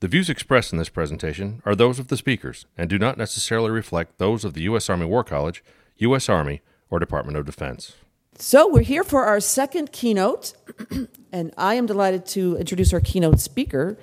[0.00, 3.72] The views expressed in this presentation are those of the speakers and do not necessarily
[3.72, 4.88] reflect those of the U.S.
[4.88, 5.64] Army War College,
[5.96, 6.28] U.S.
[6.28, 7.96] Army, or Department of Defense.
[8.36, 10.52] So, we're here for our second keynote,
[11.32, 13.98] and I am delighted to introduce our keynote speaker,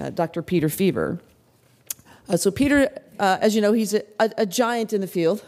[0.00, 0.42] uh, Dr.
[0.42, 1.20] Peter Feaver.
[2.28, 2.90] Uh, so, Peter,
[3.20, 5.44] uh, as you know, he's a, a, a, giant in the field,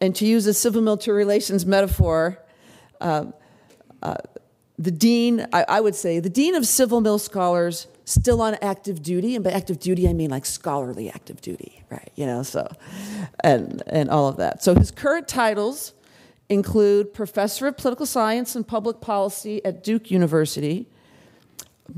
[0.00, 2.38] and to use a civil military relations metaphor,
[3.02, 3.26] uh,
[4.02, 4.16] uh,
[4.78, 9.02] the dean, I, I would say, the dean of civil mil scholars still on active
[9.02, 12.10] duty, and by active duty I mean like scholarly active duty, right?
[12.16, 12.70] You know, so
[13.44, 14.62] and and all of that.
[14.62, 15.94] So his current titles
[16.48, 20.88] include Professor of Political Science and Public Policy at Duke University,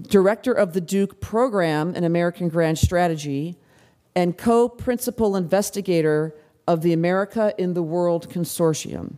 [0.02, 3.56] Director of the Duke Program in American Grand Strategy,
[4.14, 6.34] and co-principal investigator
[6.68, 9.16] of the America in the World Consortium.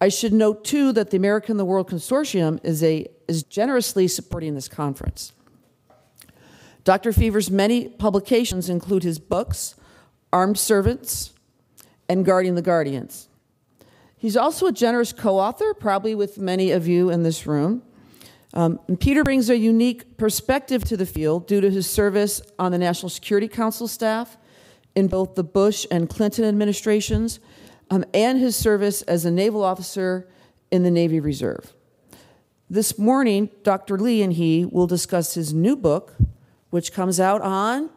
[0.00, 4.08] I should note too that the America in the World Consortium is a is generously
[4.08, 5.32] supporting this conference.
[6.84, 7.12] Dr.
[7.12, 9.76] Feaver's many publications include his books,
[10.32, 11.32] Armed Servants
[12.08, 13.28] and Guarding the Guardians.
[14.16, 17.82] He's also a generous co author, probably with many of you in this room.
[18.54, 22.78] Um, Peter brings a unique perspective to the field due to his service on the
[22.78, 24.36] National Security Council staff
[24.94, 27.40] in both the Bush and Clinton administrations,
[27.90, 30.28] um, and his service as a naval officer
[30.70, 31.72] in the Navy Reserve.
[32.68, 33.98] This morning, Dr.
[33.98, 36.14] Lee and he will discuss his new book,
[36.72, 37.90] which comes out on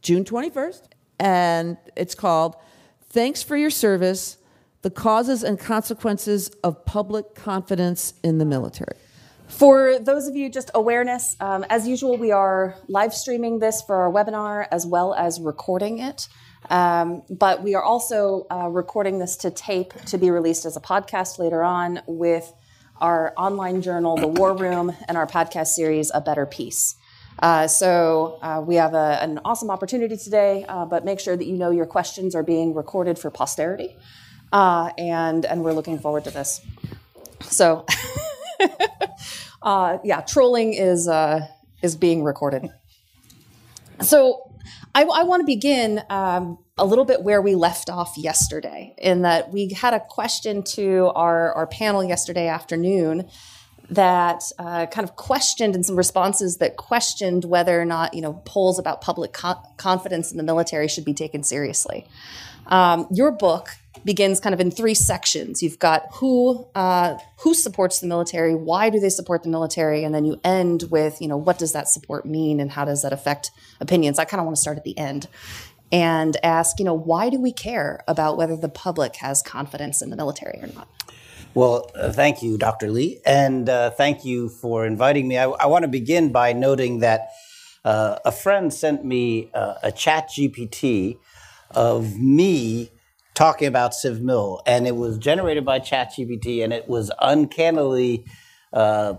[0.00, 0.84] June 21st.
[1.20, 2.56] And it's called
[3.10, 4.38] Thanks for Your Service
[4.80, 8.96] The Causes and Consequences of Public Confidence in the Military.
[9.48, 13.96] For those of you, just awareness, um, as usual, we are live streaming this for
[13.96, 16.26] our webinar as well as recording it.
[16.70, 20.80] Um, but we are also uh, recording this to tape to be released as a
[20.80, 22.50] podcast later on with
[22.98, 26.96] our online journal, The War Room, and our podcast series, A Better Peace.
[27.42, 31.44] Uh, so uh, we have a, an awesome opportunity today, uh, but make sure that
[31.44, 33.96] you know your questions are being recorded for posterity,
[34.52, 36.60] uh, and and we're looking forward to this.
[37.40, 37.84] So,
[39.62, 41.48] uh, yeah, trolling is uh,
[41.82, 42.70] is being recorded.
[44.00, 44.48] So.
[44.94, 49.22] I, I want to begin um, a little bit where we left off yesterday, in
[49.22, 53.30] that we had a question to our, our panel yesterday afternoon
[53.94, 58.34] that uh, kind of questioned and some responses that questioned whether or not you know
[58.44, 62.06] polls about public co- confidence in the military should be taken seriously.
[62.66, 63.70] Um, your book
[64.04, 65.62] begins kind of in three sections.
[65.62, 70.14] You've got who uh, who supports the military, why do they support the military, and
[70.14, 73.12] then you end with you know what does that support mean and how does that
[73.12, 73.50] affect
[73.80, 74.18] opinions.
[74.18, 75.28] I kind of want to start at the end
[75.90, 80.10] and ask you know why do we care about whether the public has confidence in
[80.10, 80.88] the military or not.
[81.54, 82.90] Well, uh, thank you, Dr.
[82.90, 85.36] Lee, and uh, thank you for inviting me.
[85.36, 87.28] I, I want to begin by noting that
[87.84, 91.18] uh, a friend sent me uh, a chat GPT
[91.72, 92.90] of me
[93.34, 98.24] talking about CivMil, and it was generated by ChatGPT, and it was uncannily
[98.72, 99.14] uh,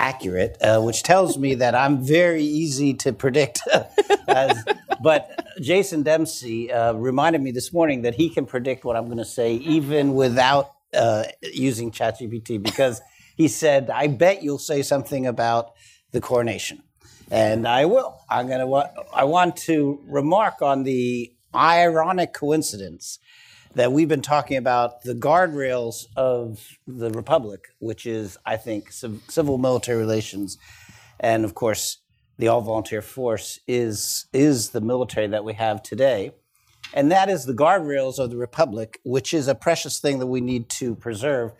[0.00, 3.60] accurate, uh, which tells me that I'm very easy to predict.
[4.28, 4.64] As,
[5.02, 9.24] but Jason Dempsey reminded me this morning that he can predict what I'm going to
[9.26, 13.00] say even without uh, using ChatGPT because
[13.36, 15.72] he said, "I bet you'll say something about
[16.12, 16.82] the coronation,"
[17.30, 18.20] and I will.
[18.30, 18.66] I'm gonna.
[18.66, 23.18] Wa- I want to remark on the ironic coincidence
[23.74, 29.58] that we've been talking about the guardrails of the republic, which is, I think, civil
[29.58, 30.58] military relations,
[31.18, 31.98] and of course,
[32.38, 36.32] the all volunteer force is is the military that we have today.
[36.94, 40.40] And that is the guardrails of the republic, which is a precious thing that we
[40.40, 41.52] need to preserve.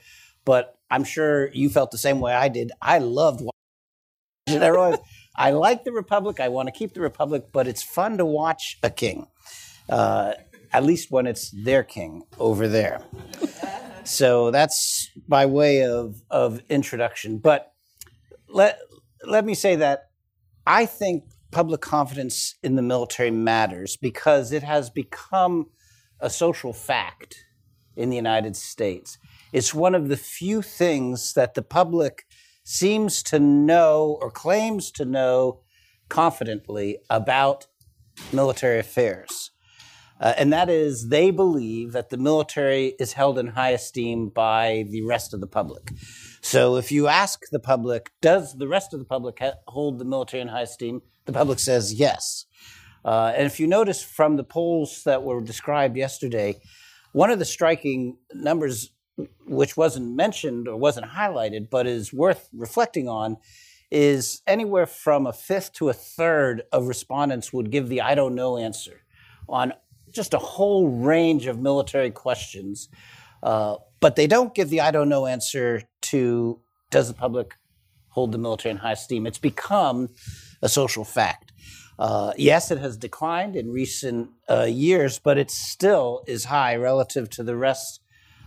[0.45, 2.71] But I'm sure you felt the same way I did.
[2.81, 4.99] I loved watching everyone.
[5.35, 6.39] I like the republic.
[6.39, 9.27] I want to keep the republic, but it's fun to watch a king,
[9.89, 10.35] uh,
[10.73, 13.03] at least when it's their king over there.
[14.05, 17.39] so that's by way of, of introduction.
[17.39, 17.73] But
[18.49, 18.79] let,
[19.25, 20.11] let me say that
[20.65, 25.71] I think public confidence in the military matters because it has become
[26.21, 27.45] a social fact
[27.97, 29.19] in the United States.
[29.53, 32.25] It's one of the few things that the public
[32.65, 35.61] seems to know or claims to know
[36.09, 37.67] confidently about
[38.33, 39.53] military affairs.
[40.21, 44.85] Uh, and that is they believe that the military is held in high esteem by
[44.91, 45.93] the rest of the public.
[46.41, 50.05] So if you ask the public, does the rest of the public ha- hold the
[50.05, 51.03] military in high esteem?
[51.26, 52.47] The public says yes.
[53.05, 56.61] Uh, and if you notice from the polls that were described yesterday,
[57.12, 58.91] one of the striking numbers,
[59.47, 63.37] which wasn't mentioned or wasn't highlighted, but is worth reflecting on,
[63.91, 68.35] is anywhere from a fifth to a third of respondents would give the I don't
[68.35, 69.03] know answer
[69.49, 69.73] on
[70.11, 72.88] just a whole range of military questions.
[73.43, 76.61] Uh, but they don't give the I don't know answer to
[76.91, 77.55] does the public
[78.09, 79.27] hold the military in high esteem?
[79.27, 80.09] It's become
[80.65, 81.53] a social fact.
[81.99, 87.31] Uh, yes, it has declined in recent uh, years, but it still is high relative
[87.31, 88.01] to the rest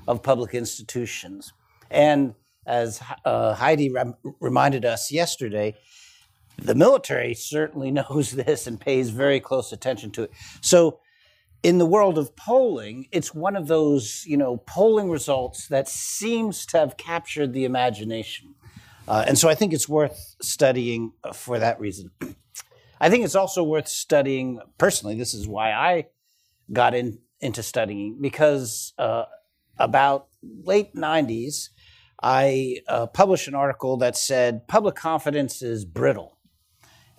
[0.07, 1.53] of public institutions.
[1.89, 2.33] And
[2.65, 5.75] as uh, Heidi rem- reminded us yesterday,
[6.57, 10.31] the military certainly knows this and pays very close attention to it.
[10.61, 10.99] So,
[11.63, 16.65] in the world of polling, it's one of those you know polling results that seems
[16.67, 18.53] to have captured the imagination,
[19.07, 22.11] uh, and so I think it's worth studying for that reason.
[22.99, 25.15] I think it's also worth studying personally.
[25.15, 26.07] This is why I
[26.73, 29.25] got in, into studying because uh,
[29.77, 31.69] about late '90s,
[32.21, 36.37] I uh, published an article that said public confidence is brittle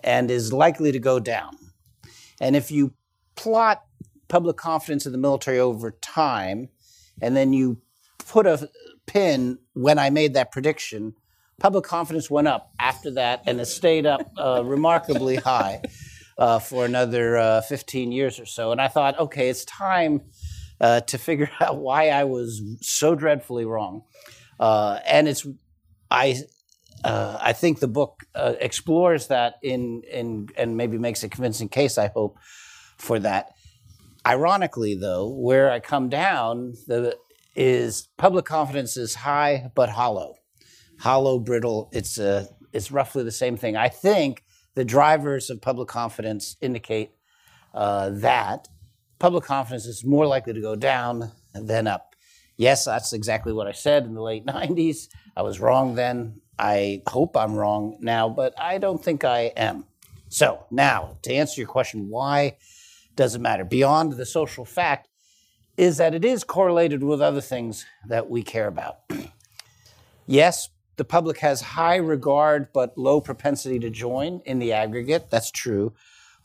[0.03, 1.57] and is likely to go down.
[2.41, 2.93] And if you
[3.35, 3.83] plot
[4.27, 6.69] public confidence in the military over time,
[7.21, 7.81] and then you
[8.19, 8.69] put a
[9.05, 11.15] pin when I made that prediction,
[11.59, 15.81] public confidence went up after that and it stayed up uh, remarkably high
[16.37, 18.71] uh, for another uh, 15 years or so.
[18.71, 20.21] And I thought, okay, it's time
[20.79, 24.03] uh, to figure out why I was so dreadfully wrong.
[24.59, 25.45] Uh, and it's,
[26.09, 26.37] I,
[27.03, 31.97] uh, I think the book explores that in, in, and maybe makes a convincing case,
[31.97, 32.37] I hope,
[32.97, 33.53] for that.
[34.25, 37.17] Ironically, though, where I come down the,
[37.55, 40.35] is public confidence is high but hollow
[40.99, 41.89] hollow, brittle.
[41.91, 43.75] It's uh, it's roughly the same thing.
[43.75, 44.43] I think
[44.75, 47.11] the drivers of public confidence indicate
[47.73, 48.67] uh, that
[49.19, 52.15] public confidence is more likely to go down than up.
[52.57, 55.07] Yes, that's exactly what I said in the late 90s.
[55.35, 56.41] I was wrong then.
[56.57, 59.85] I hope I'm wrong now, but I don't think I am.
[60.27, 62.57] So, now to answer your question, why
[63.15, 63.63] does it matter?
[63.63, 65.07] Beyond the social fact,
[65.77, 68.99] is that it is correlated with other things that we care about.
[70.27, 70.69] yes,
[70.99, 75.29] the public has high regard but low propensity to join in the aggregate.
[75.31, 75.93] That's true.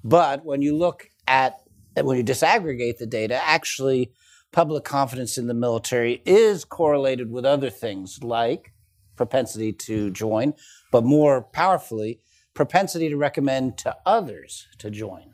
[0.05, 1.61] But when you look at,
[2.01, 4.12] when you disaggregate the data, actually,
[4.53, 8.73] public confidence in the military is correlated with other things like
[9.17, 10.55] propensity to join,
[10.93, 12.21] but more powerfully,
[12.55, 15.33] propensity to recommend to others to join.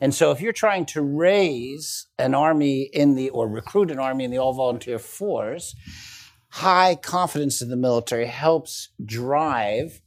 [0.00, 4.24] And so if you're trying to raise an army in the, or recruit an army
[4.24, 5.76] in the all volunteer force,
[6.58, 10.02] high confidence in the military helps drive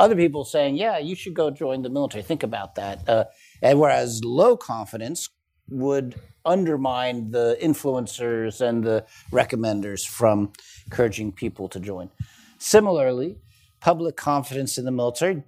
[0.00, 2.24] other people saying, yeah, you should go join the military.
[2.24, 3.08] Think about that.
[3.08, 3.24] Uh,
[3.62, 5.30] and whereas low confidence
[5.68, 10.52] would undermine the influencers and the recommenders from
[10.86, 12.10] encouraging people to join.
[12.58, 13.38] Similarly,
[13.80, 15.44] public confidence in the military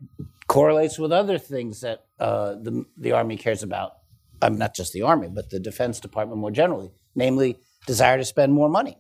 [0.47, 3.95] correlates with other things that uh, the, the Army cares about.
[4.41, 8.53] Um, not just the Army, but the Defense Department more generally, namely desire to spend
[8.53, 8.99] more money.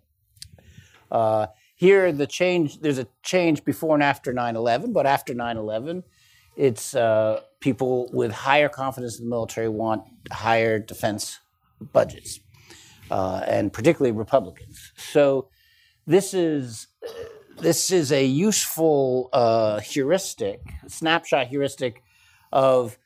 [1.10, 1.46] Uh,
[1.76, 6.02] here, the change there's a change before and after 9/11, but after 9/11,
[6.56, 11.40] it's uh, people with higher confidence in the military want higher defense
[11.92, 12.40] budgets,
[13.10, 14.92] uh, and particularly Republicans.
[14.96, 15.48] So
[16.06, 16.86] this is
[17.58, 22.02] this is a useful uh, heuristic, snapshot heuristic
[22.52, 22.98] of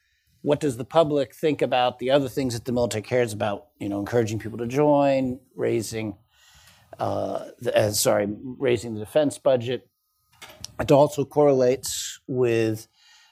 [0.43, 3.67] what does the public think about the other things that the military cares about.
[3.79, 6.17] You know, encouraging people to join, raising
[6.99, 7.47] uh,
[7.93, 8.29] sorry,
[8.59, 9.89] raising the defense budget.
[10.81, 12.89] It also correlates with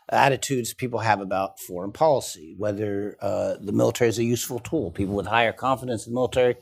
[0.08, 4.90] attitudes people have about foreign policy, whether uh, the military is a useful tool.
[4.90, 6.56] People with higher confidence in the military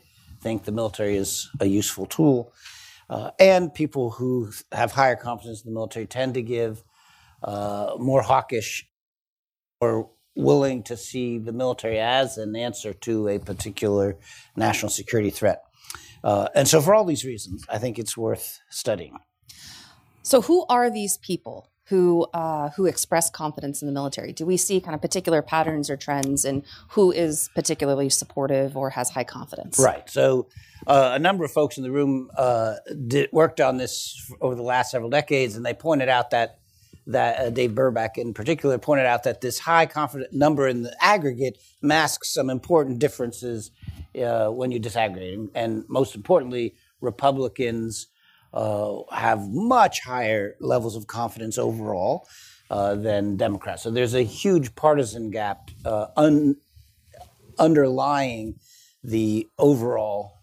[0.45, 2.53] think the military is a useful tool.
[3.09, 6.83] Uh, and people who have higher confidence in the military tend to give
[7.43, 8.87] uh, more hawkish
[9.81, 14.17] or willing to see the military as an answer to a particular
[14.55, 15.64] national security threat.
[16.25, 19.19] Uh, and so, for all these reasons, I think it's worth studying.
[20.23, 24.33] So, who are these people who uh, who express confidence in the military?
[24.33, 28.89] Do we see kind of particular patterns or trends, and who is particularly supportive or
[28.89, 29.77] has high confidence?
[29.77, 30.09] Right.
[30.09, 30.47] So,
[30.87, 32.77] uh, a number of folks in the room uh,
[33.07, 36.57] did, worked on this over the last several decades, and they pointed out that
[37.07, 40.95] that uh, Dave Burbach in particular pointed out that this high confident number in the
[41.03, 43.71] aggregate masks some important differences
[44.23, 45.49] uh, when you disaggregate.
[45.53, 48.07] And most importantly, Republicans
[48.53, 52.27] uh, have much higher levels of confidence overall
[52.69, 53.83] uh, than Democrats.
[53.83, 56.57] So there's a huge partisan gap uh, un-
[57.59, 58.55] underlying
[59.03, 60.39] the overall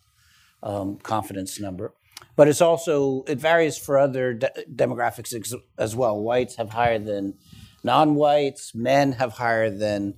[0.62, 1.92] um, confidence number.
[2.42, 6.18] But it's also, it varies for other de- demographics ex- as well.
[6.20, 7.34] Whites have higher than
[7.84, 10.14] non whites, men have higher than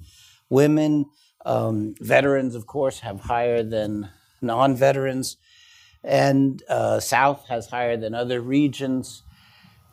[0.49, 1.05] women,
[1.45, 4.09] um, veterans, of course, have higher than
[4.41, 5.37] non veterans,
[6.03, 9.23] and uh, South has higher than other regions.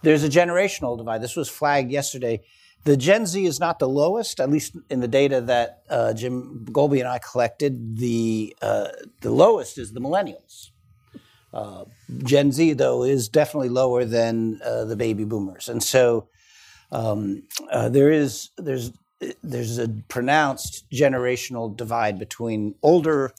[0.01, 1.21] There's a generational divide.
[1.21, 2.43] This was flagged yesterday.
[2.85, 6.65] The Gen Z is not the lowest, at least in the data that uh, Jim
[6.71, 7.97] Golby and I collected.
[7.97, 8.87] The uh,
[9.19, 10.70] the lowest is the millennials.
[11.53, 11.85] Uh,
[12.23, 16.27] Gen Z, though, is definitely lower than uh, the baby boomers, and so
[16.91, 18.91] um, uh, there is there's
[19.43, 23.33] there's a pronounced generational divide between older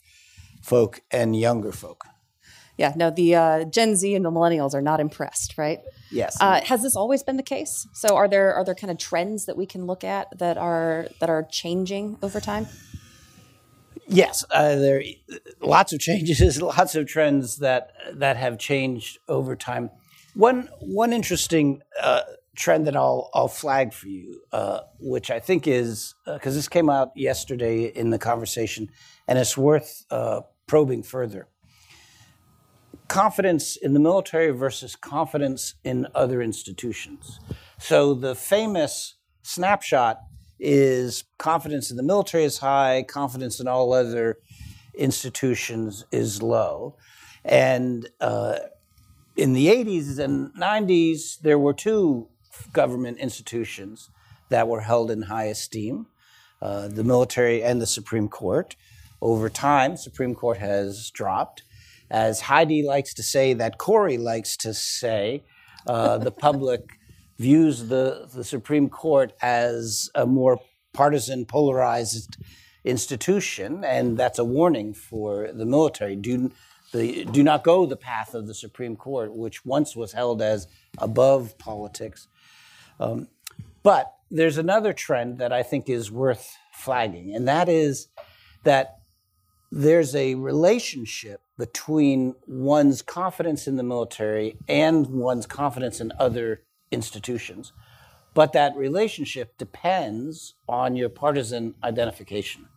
[0.62, 2.04] folk and younger folk.
[2.78, 5.80] Yeah, no, the uh, Gen Z and the millennials are not impressed, right?
[6.10, 6.36] Yes.
[6.40, 7.86] Uh, has this always been the case?
[7.92, 11.08] So, are there are there kind of trends that we can look at that are
[11.20, 12.66] that are changing over time?
[14.12, 19.56] Yes, uh, there are lots of changes, lots of trends that that have changed over
[19.56, 19.90] time.
[20.34, 22.20] One one interesting uh,
[22.54, 26.68] trend that I'll I'll flag for you, uh, which I think is because uh, this
[26.68, 28.90] came out yesterday in the conversation,
[29.26, 31.48] and it's worth uh, probing further.
[33.08, 37.40] Confidence in the military versus confidence in other institutions.
[37.78, 40.20] So the famous snapshot
[40.58, 44.38] is confidence in the military is high, confidence in all other
[44.94, 46.96] institutions is low.
[47.44, 48.58] And uh,
[49.36, 52.28] in the 80s and 90s, there were two
[52.72, 54.10] government institutions
[54.50, 56.06] that were held in high esteem
[56.62, 58.76] uh, the military and the Supreme Court.
[59.20, 61.64] Over time, Supreme Court has dropped.
[62.08, 65.42] As Heidi likes to say, that Kori likes to say,
[65.88, 66.98] uh, the public
[67.42, 70.60] views the, the Supreme Court as a more
[70.92, 72.36] partisan, polarized
[72.84, 76.14] institution, and that's a warning for the military.
[76.16, 76.52] Do,
[76.92, 80.68] the, do not go the path of the Supreme Court, which once was held as
[80.98, 82.28] above politics.
[83.00, 83.28] Um,
[83.82, 88.08] but there's another trend that I think is worth flagging, and that is
[88.64, 88.98] that
[89.72, 97.72] there's a relationship between one's confidence in the military and one's confidence in other institutions.
[98.34, 102.68] But that relationship depends on your partisan identification.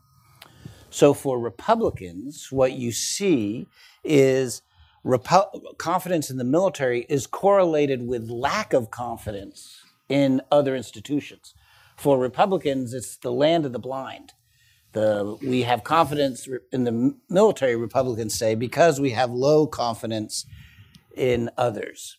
[0.89, 3.67] So for Republicans, what you see
[4.03, 4.61] is
[5.05, 11.53] Repu- confidence in the military is correlated with lack of confidence in other institutions.
[11.95, 14.33] For Republicans, it's the land of the blind.
[14.93, 20.45] The, we have confidence in the military, Republicans say, because we have low confidence
[21.15, 22.17] in others.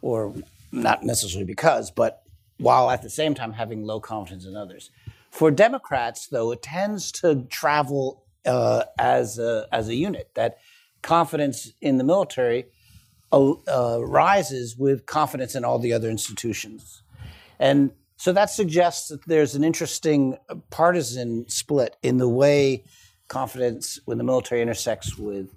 [0.00, 0.32] Or
[0.72, 2.22] not necessarily because, but
[2.58, 4.90] while at the same time having low confidence in others.
[5.30, 10.58] For Democrats, though, it tends to travel uh, as, a, as a unit, that
[11.02, 12.66] confidence in the military
[13.32, 17.02] uh, uh, rises with confidence in all the other institutions.
[17.58, 20.38] And so that suggests that there's an interesting
[20.70, 22.84] partisan split in the way
[23.28, 25.54] confidence when the military intersects with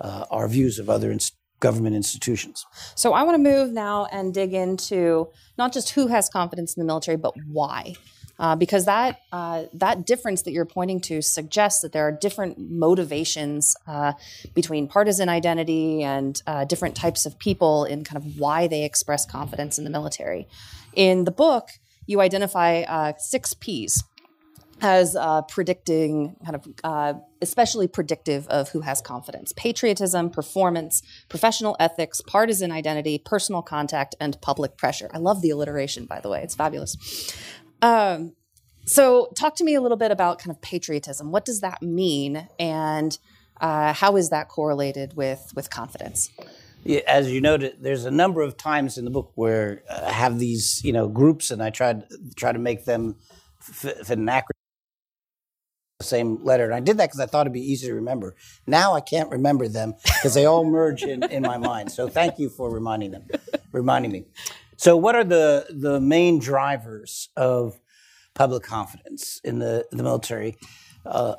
[0.00, 2.66] uh, our views of other institutions government institutions.
[2.94, 6.80] So I want to move now and dig into not just who has confidence in
[6.80, 7.94] the military, but why.
[8.38, 12.58] Uh, because that uh, that difference that you're pointing to suggests that there are different
[12.58, 14.14] motivations uh,
[14.54, 19.26] between partisan identity and uh, different types of people in kind of why they express
[19.26, 20.48] confidence in the military.
[20.94, 21.68] In the book,
[22.06, 24.02] you identify uh, six P's
[24.82, 31.76] as uh, predicting, kind of uh, especially predictive of who has confidence patriotism, performance, professional
[31.78, 35.10] ethics, partisan identity, personal contact, and public pressure.
[35.12, 37.34] I love the alliteration, by the way, it's fabulous.
[37.82, 38.34] Um,
[38.84, 41.30] so, talk to me a little bit about kind of patriotism.
[41.30, 43.16] What does that mean, and
[43.60, 46.30] uh, how is that correlated with, with confidence?
[47.06, 50.82] As you noted, there's a number of times in the book where I have these,
[50.82, 52.04] you know, groups, and I tried
[52.36, 53.16] try to make them
[53.60, 54.59] fit an acronym
[56.00, 56.64] the same letter.
[56.64, 58.34] And I did that because I thought it'd be easy to remember.
[58.66, 61.92] Now I can't remember them because they all merge in, in my mind.
[61.92, 63.28] So thank you for reminding them,
[63.72, 64.24] reminding me.
[64.76, 67.78] So what are the the main drivers of
[68.34, 70.56] public confidence in the the military?
[71.04, 71.36] Uh,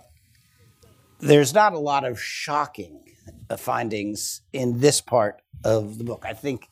[1.20, 3.04] there's not a lot of shocking
[3.58, 6.24] findings in this part of the book.
[6.26, 6.68] I think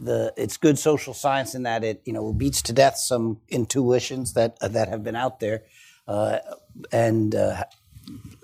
[0.00, 4.34] the it's good social science in that it you know beats to death some intuitions
[4.34, 7.64] that uh, that have been out there, uh, and uh,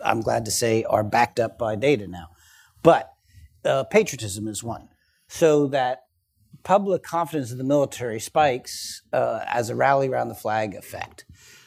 [0.04, 2.30] I'm glad to say are backed up by data now.
[2.82, 3.12] But
[3.64, 4.88] uh, patriotism is one,
[5.28, 6.04] so that
[6.62, 11.24] public confidence in the military spikes uh, as a rally around the flag effect.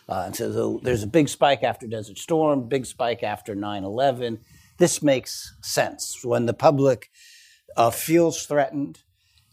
[0.07, 3.83] Uh, and so the, there's a big spike after Desert Storm, big spike after 9
[3.83, 4.39] 11.
[4.77, 6.19] This makes sense.
[6.24, 7.10] When the public
[7.77, 9.03] uh, feels threatened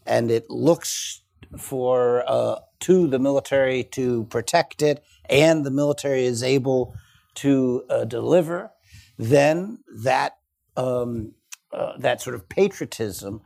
[0.05, 1.21] and it looks
[1.57, 6.95] for uh, to the military to protect it, and the military is able
[7.35, 8.71] to uh, deliver,
[9.17, 10.37] then that
[10.75, 11.33] um,
[11.71, 13.41] uh, that sort of patriotism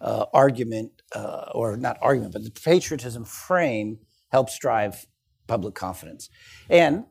[0.00, 3.98] uh, argument, uh, or not argument, but the patriotism frame
[4.30, 5.06] helps drive
[5.46, 6.28] public confidence.
[6.68, 7.04] And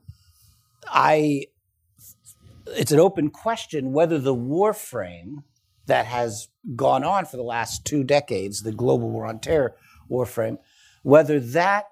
[0.87, 1.45] I,
[2.67, 5.43] it's an open question whether the war frame
[5.87, 9.75] that has gone on for the last two decades, the global war on terror
[10.09, 10.57] war frame,
[11.03, 11.85] whether that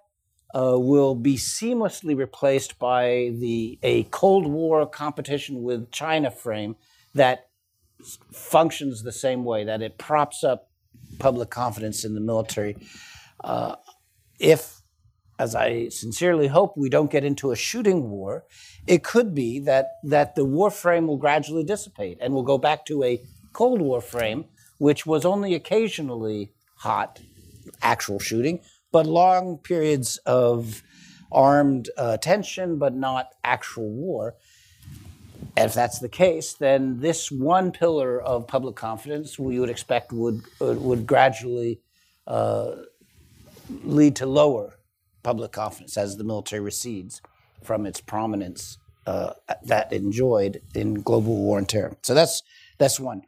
[0.55, 6.75] uh, will be seamlessly replaced by the a Cold War competition with China frame
[7.13, 7.49] that
[8.31, 10.69] functions the same way, that it props up
[11.19, 12.77] public confidence in the military.
[13.43, 13.75] Uh,
[14.39, 14.81] if,
[15.37, 18.45] as I sincerely hope, we don't get into a shooting war,
[18.87, 22.85] it could be that that the war frame will gradually dissipate and we'll go back
[22.85, 23.21] to a
[23.53, 24.45] Cold War frame,
[24.77, 27.19] which was only occasionally hot,
[27.81, 30.83] actual shooting, but long periods of
[31.31, 34.35] armed uh, tension, but not actual war.
[35.55, 40.41] If that's the case, then this one pillar of public confidence we would expect would
[40.59, 41.81] would gradually
[42.27, 42.75] uh,
[43.83, 44.79] lead to lower
[45.23, 47.21] public confidence as the military recedes
[47.63, 51.95] from its prominence uh, that enjoyed in global war and terror.
[52.03, 52.43] So that's
[52.77, 53.23] that's one.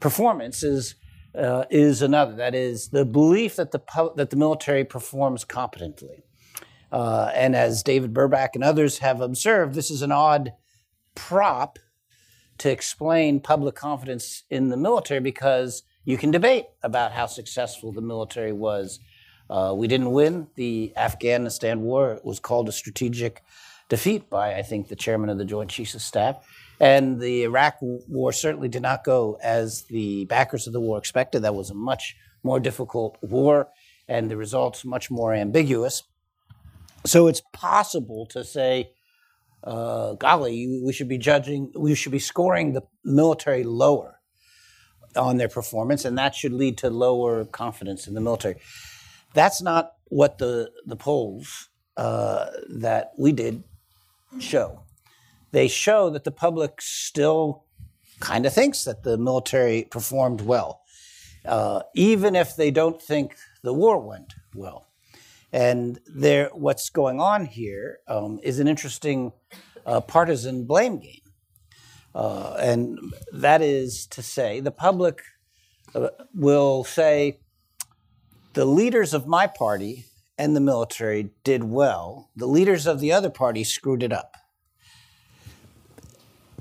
[0.00, 0.94] Performance is
[1.34, 2.34] uh, is another.
[2.34, 3.80] That is the belief that the
[4.16, 6.24] that the military performs competently.
[6.90, 10.52] Uh, and as David Burbach and others have observed, this is an odd
[11.14, 11.78] prop
[12.58, 18.02] to explain public confidence in the military because you can debate about how successful the
[18.02, 19.00] military was.
[19.48, 22.12] Uh, we didn't win the Afghanistan war.
[22.12, 23.42] It was called a strategic
[23.88, 26.46] defeat by, I think, the chairman of the Joint Chiefs of Staff.
[26.82, 31.42] And the Iraq war certainly did not go as the backers of the war expected.
[31.42, 33.68] That was a much more difficult war,
[34.08, 36.02] and the results much more ambiguous.
[37.06, 38.90] So it's possible to say,
[39.62, 44.18] uh, golly, we should be judging, we should be scoring the military lower
[45.14, 48.56] on their performance, and that should lead to lower confidence in the military.
[49.34, 53.62] That's not what the the polls uh, that we did
[54.40, 54.82] show
[55.52, 57.64] they show that the public still
[58.20, 60.82] kind of thinks that the military performed well,
[61.44, 64.88] uh, even if they don't think the war went well.
[65.52, 69.32] And there, what's going on here um, is an interesting
[69.84, 71.20] uh, partisan blame game.
[72.14, 72.98] Uh, and
[73.32, 75.20] that is to say, the public
[75.94, 77.40] uh, will say,
[78.54, 80.04] the leaders of my party
[80.38, 84.36] and the military did well, the leaders of the other party screwed it up.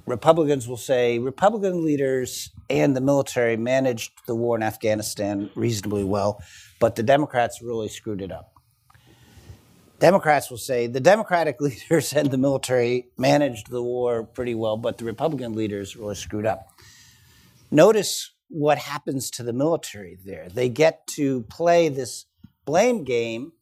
[0.05, 6.41] Republicans will say Republican leaders and the military managed the war in Afghanistan reasonably well,
[6.79, 8.53] but the Democrats really screwed it up.
[9.99, 14.97] Democrats will say the Democratic leaders and the military managed the war pretty well, but
[14.97, 16.67] the Republican leaders really screwed up.
[17.69, 20.49] Notice what happens to the military there.
[20.49, 22.25] They get to play this
[22.65, 23.53] blame game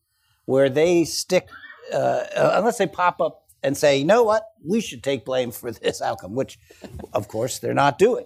[0.45, 1.47] where they stick,
[1.93, 5.71] uh, unless they pop up and say, you know what, we should take blame for
[5.71, 6.59] this outcome, which,
[7.13, 8.25] of course, they're not doing.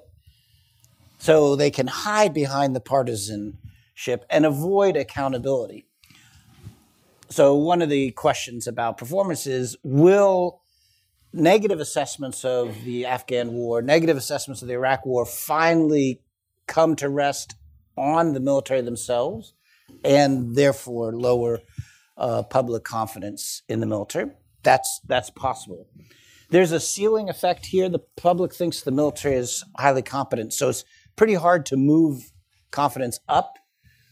[1.18, 5.86] So they can hide behind the partisanship and avoid accountability.
[7.30, 10.62] So, one of the questions about performance is will
[11.32, 16.22] negative assessments of the Afghan war, negative assessments of the Iraq war finally
[16.68, 17.56] come to rest
[17.98, 19.54] on the military themselves
[20.04, 21.62] and therefore lower
[22.18, 24.30] uh, public confidence in the military?
[24.64, 25.88] That's that's possible.
[26.50, 27.90] There's a ceiling effect here.
[27.90, 32.32] The public thinks the military is highly competent, so it's pretty hard to move
[32.72, 33.56] confidence up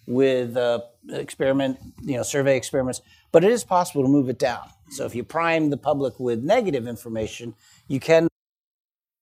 [0.08, 3.02] with uh, experiment, you know, survey experiments.
[3.32, 4.68] But it is possible to move it down.
[4.90, 7.56] So if you prime the public with negative information,
[7.88, 8.28] you can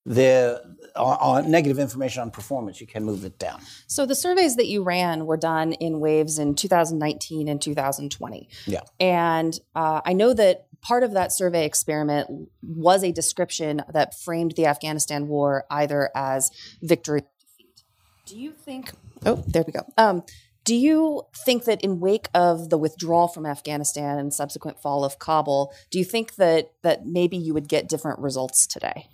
[0.06, 0.62] the
[0.96, 3.62] on, negative information on performance, you can move it down.
[3.88, 8.50] So the surveys that you ran were done in waves in 2019 and 2020.
[8.66, 14.18] Yeah, and uh, I know that part of that survey experiment was a description that
[14.20, 17.84] framed the Afghanistan war either as victory or defeat.
[18.26, 18.92] Do you think?
[19.26, 19.82] Oh, there we go.
[19.98, 20.24] Um,
[20.64, 25.20] Do you think that in wake of the withdrawal from Afghanistan and subsequent fall of
[25.20, 29.08] Kabul, do you think that that maybe you would get different results today?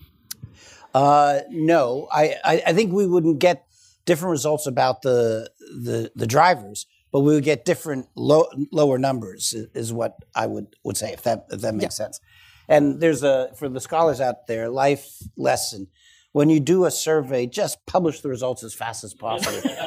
[0.96, 3.68] Uh, no, I, I, I think we wouldn't get
[4.06, 9.54] different results about the the, the drivers, but we would get different low, lower numbers.
[9.54, 12.22] Is, is what I would would say if that if that makes sense.
[12.70, 15.88] And there's a for the scholars out there life lesson.
[16.32, 19.70] When you do a survey, just publish the results as fast as possible.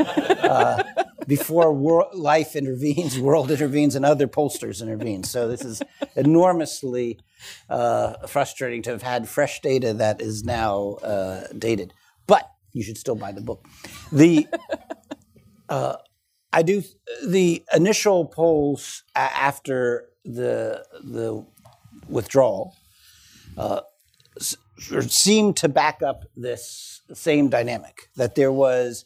[0.42, 0.82] uh,
[1.28, 5.22] before life intervenes, world intervenes, and other pollsters intervene.
[5.22, 5.82] So this is
[6.16, 7.20] enormously
[7.68, 11.92] uh, frustrating to have had fresh data that is now uh, dated.
[12.26, 13.64] But you should still buy the book.
[14.10, 14.48] The
[15.68, 15.96] uh,
[16.52, 16.82] I do
[17.26, 21.44] the initial polls after the the
[22.08, 22.74] withdrawal
[23.58, 23.82] uh,
[24.78, 29.04] seemed to back up this same dynamic that there was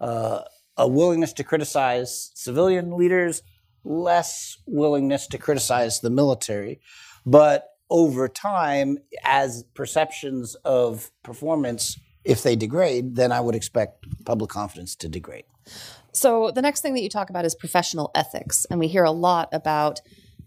[0.00, 0.42] uh,
[0.80, 3.42] a willingness to criticize civilian leaders,
[3.84, 6.80] less willingness to criticize the military,
[7.26, 14.50] but over time, as perceptions of performance, if they degrade, then I would expect public
[14.50, 15.44] confidence to degrade.
[16.12, 19.10] So the next thing that you talk about is professional ethics, and we hear a
[19.10, 20.00] lot about.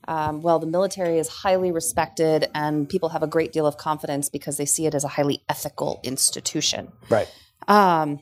[0.05, 4.27] Um, well, the military is highly respected, and people have a great deal of confidence
[4.29, 6.91] because they see it as a highly ethical institution.
[7.09, 7.31] Right.
[7.69, 8.21] Um,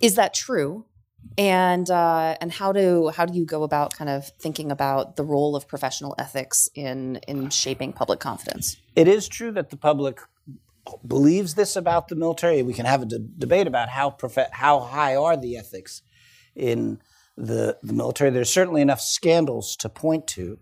[0.00, 0.84] is that true?
[1.38, 5.22] And uh, and how do how do you go about kind of thinking about the
[5.22, 8.78] role of professional ethics in in shaping public confidence?
[8.94, 10.20] It is true that the public
[11.06, 12.62] believes this about the military.
[12.62, 14.16] We can have a de- debate about how
[14.52, 16.00] how high are the ethics
[16.54, 17.00] in
[17.36, 18.30] the the military.
[18.30, 20.58] There's certainly enough scandals to point to,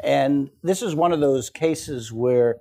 [0.00, 2.60] and this is one of those cases where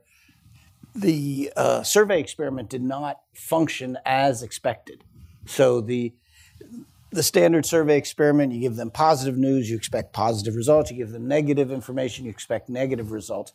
[0.93, 5.03] the uh, survey experiment did not function as expected.
[5.45, 6.13] So the
[7.11, 10.91] the standard survey experiment, you give them positive news, you expect positive results.
[10.91, 13.53] You give them negative information, you expect negative results.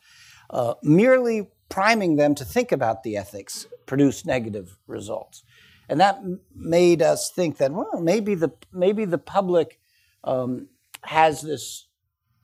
[0.51, 5.43] Uh, merely priming them to think about the ethics produced negative results,
[5.89, 6.21] and that
[6.55, 9.79] made us think that well, maybe the maybe the public
[10.25, 10.69] um,
[11.03, 11.87] has this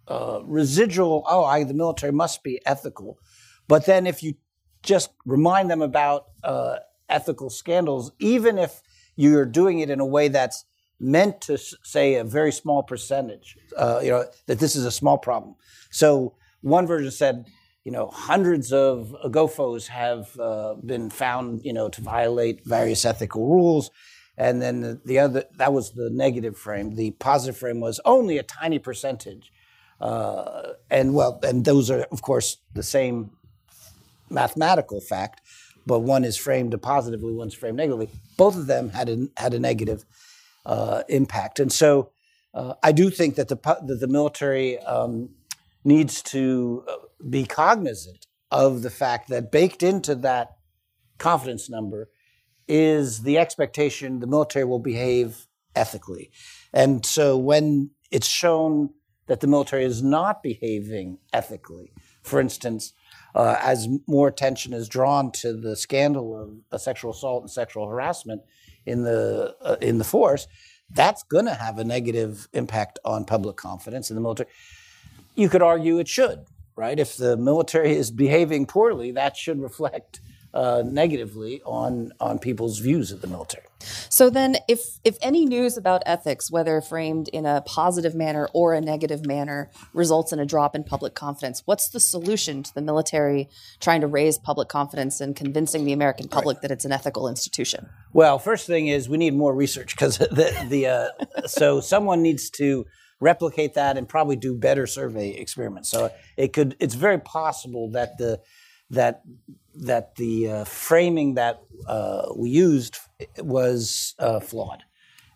[0.08, 1.24] uh, residual.
[1.28, 3.18] Oh, I, the military must be ethical,
[3.66, 4.34] but then if you
[4.82, 6.76] just remind them about uh,
[7.08, 8.82] ethical scandals, even if
[9.16, 10.64] you're doing it in a way that's
[11.00, 15.18] meant to say a very small percentage, uh, you know, that this is a small
[15.18, 15.54] problem.
[15.90, 17.46] So one version said,
[17.84, 23.46] you know, hundreds of GOFOs have uh, been found, you know, to violate various ethical
[23.46, 23.90] rules.
[24.36, 26.96] And then the, the other, that was the negative frame.
[26.96, 29.52] The positive frame was only a tiny percentage.
[30.00, 33.30] Uh, and well, and those are, of course, the same
[34.30, 35.40] mathematical fact,
[35.86, 38.08] but one is framed positively, one's framed negatively.
[38.36, 40.04] Both of them had a, had a negative
[40.68, 42.10] uh, impact, and so
[42.54, 45.30] uh, I do think that the that the military um,
[45.82, 46.94] needs to uh,
[47.28, 50.56] be cognizant of the fact that baked into that
[51.16, 52.10] confidence number
[52.68, 56.30] is the expectation the military will behave ethically,
[56.72, 58.90] and so when it's shown
[59.26, 62.92] that the military is not behaving ethically, for instance,
[63.34, 67.86] uh, as more attention is drawn to the scandal of uh, sexual assault and sexual
[67.88, 68.42] harassment
[68.86, 70.46] in the uh, in the force,
[70.90, 74.48] that's going to have a negative impact on public confidence in the military.
[75.34, 76.98] You could argue it should, right?
[76.98, 80.20] If the military is behaving poorly, that should reflect
[80.54, 83.64] uh, negatively on on people's views of the military.
[84.08, 88.74] So then, if if any news about ethics, whether framed in a positive manner or
[88.74, 92.82] a negative manner, results in a drop in public confidence, what's the solution to the
[92.82, 93.48] military
[93.80, 97.88] trying to raise public confidence and convincing the American public that it's an ethical institution?
[98.12, 102.50] Well, first thing is we need more research because the the uh, so someone needs
[102.50, 102.84] to
[103.20, 105.88] replicate that and probably do better survey experiments.
[105.88, 108.40] So it could it's very possible that the
[108.90, 109.22] that
[109.74, 112.98] that the uh, framing that uh, we used
[113.38, 114.82] was uh, flawed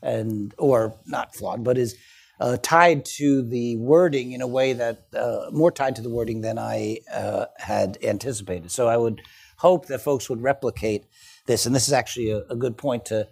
[0.03, 1.97] and or not flawed, but is
[2.41, 6.41] uh, tied to the wording in a way that uh, more tied to the wording
[6.41, 8.71] than I uh, had anticipated.
[8.71, 9.23] So I would
[9.59, 11.05] hope that folks would replicate
[11.47, 13.29] this, and this is actually a, a good point to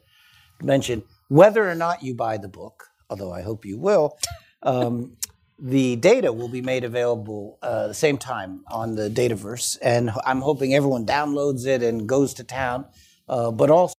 [0.63, 1.03] mention.
[1.29, 4.17] Whether or not you buy the book, although I hope you will,
[4.63, 5.17] um,
[5.61, 10.41] the data will be made available uh, the same time on the Dataverse, and I'm
[10.41, 12.87] hoping everyone downloads it and goes to town,
[13.29, 13.95] uh, but also,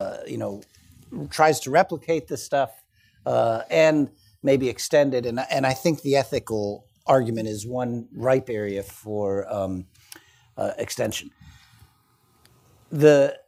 [0.00, 0.62] uh, you know,
[1.30, 2.70] tries to replicate this stuff
[3.24, 4.10] uh, and
[4.42, 5.24] maybe extend it.
[5.24, 9.86] And, and I think the ethical argument is one ripe area for um,
[10.56, 11.30] uh, extension.
[12.92, 13.38] The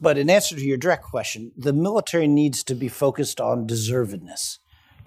[0.00, 4.58] but in answer to your direct question, the military needs to be focused on deservedness.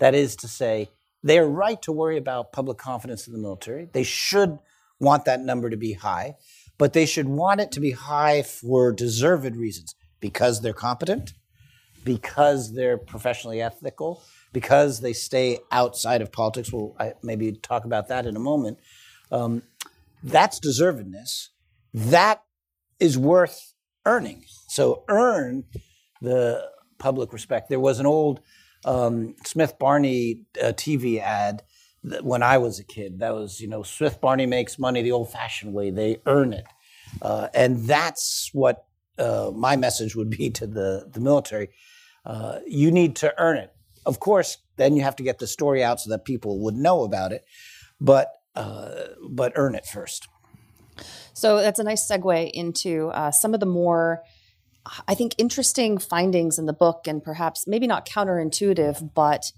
[0.02, 0.90] That is to say,
[1.24, 3.88] they are right to worry about public confidence in the military.
[3.94, 4.58] They should
[5.00, 6.38] want that number to be high,
[6.80, 11.34] but they should want it to be high for deserved reasons because they're competent,
[12.04, 16.74] because they're professionally ethical, because they stay outside of politics.
[16.74, 18.80] We'll maybe talk about that in a moment.
[19.32, 19.62] Um,
[20.24, 21.50] that's deservedness.
[21.94, 22.42] That
[23.00, 23.76] is worth
[24.08, 24.46] earning.
[24.68, 25.66] So earn
[26.22, 27.70] the public respect.
[27.70, 28.42] There was an old
[28.86, 31.64] um, Smith Barney uh, TV ad
[32.22, 33.20] when I was a kid.
[33.20, 36.66] That was, you know, Smith Barney makes money the old fashioned way, they earn it.
[37.22, 38.86] Uh, and that's what
[39.18, 41.70] uh, my message would be to the, the military.
[42.26, 43.74] Uh, you need to earn it.
[44.06, 47.04] Of course, then you have to get the story out so that people would know
[47.04, 47.46] about it,
[48.00, 48.90] but, uh,
[49.30, 50.28] but earn it first.
[51.34, 54.24] So that's a nice segue into uh, some of the more
[55.08, 59.52] I think, interesting findings in the book, and perhaps maybe not counterintuitive, but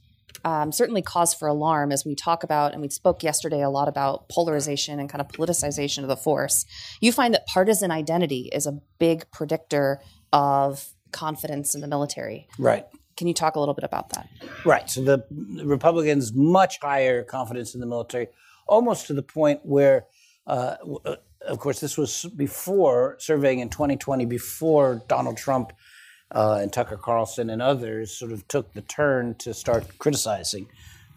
[0.44, 3.88] um, certainly cause for alarm as we talk about, and we spoke yesterday a lot
[3.88, 6.66] about polarization and kind of politicization of the force.
[7.00, 12.48] You find that partisan identity is a big predictor of confidence in the military.
[12.58, 12.86] Right.
[13.16, 14.28] Can you talk a little bit about that?
[14.66, 14.90] Right.
[14.90, 15.24] So the
[15.64, 18.28] Republicans much higher confidence in the military,
[18.68, 20.08] almost to the point where
[20.48, 21.16] uh, uh
[21.48, 25.74] of course, this was before surveying in 2020, before Donald Trump
[26.32, 30.68] uh, and Tucker Carlson and others sort of took the turn to start criticizing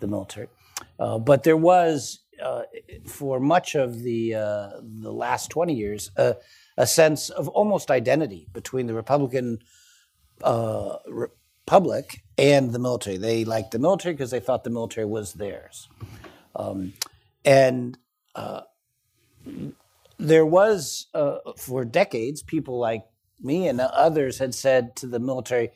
[0.01, 0.49] the military.
[0.99, 2.63] Uh, but there was, uh,
[3.07, 6.11] for much of the uh, the last 20 years,
[6.77, 9.59] a sense of almost identity between the Republican
[10.43, 10.97] uh,
[11.67, 13.17] republic and the military.
[13.17, 15.89] They liked the military because they thought the military was theirs,
[16.55, 16.93] um,
[17.45, 17.97] and
[18.35, 18.63] uh,
[20.19, 23.05] there was, uh, for decades, people like
[23.41, 25.71] me and others had said to the military,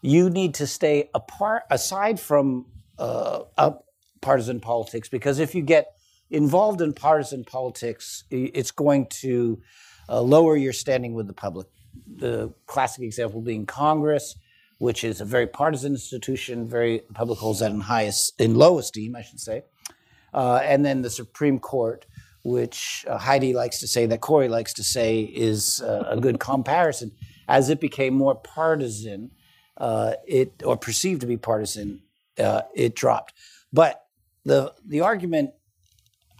[0.00, 2.66] you need to stay apart, aside from
[2.98, 3.40] uh,
[4.20, 5.94] partisan politics, because if you get
[6.30, 9.60] involved in partisan politics, it's going to
[10.08, 11.66] uh, lower your standing with the public.
[12.06, 14.36] The classic example being Congress,
[14.78, 19.14] which is a very partisan institution, very public holds that in highest, in low esteem,
[19.16, 19.62] I should say,
[20.32, 22.06] uh, and then the Supreme Court,
[22.44, 26.38] which uh, Heidi likes to say, that Kori likes to say is uh, a good
[26.38, 27.10] comparison.
[27.48, 29.30] As it became more partisan,
[29.78, 32.02] uh, it or perceived to be partisan,
[32.38, 33.32] uh, it dropped.
[33.72, 34.02] But
[34.44, 35.50] the the argument,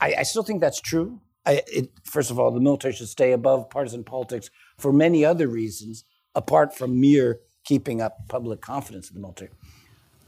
[0.00, 1.20] I, I still think that's true.
[1.46, 5.48] I, it, first of all, the military should stay above partisan politics for many other
[5.48, 9.50] reasons, apart from mere keeping up public confidence in the military.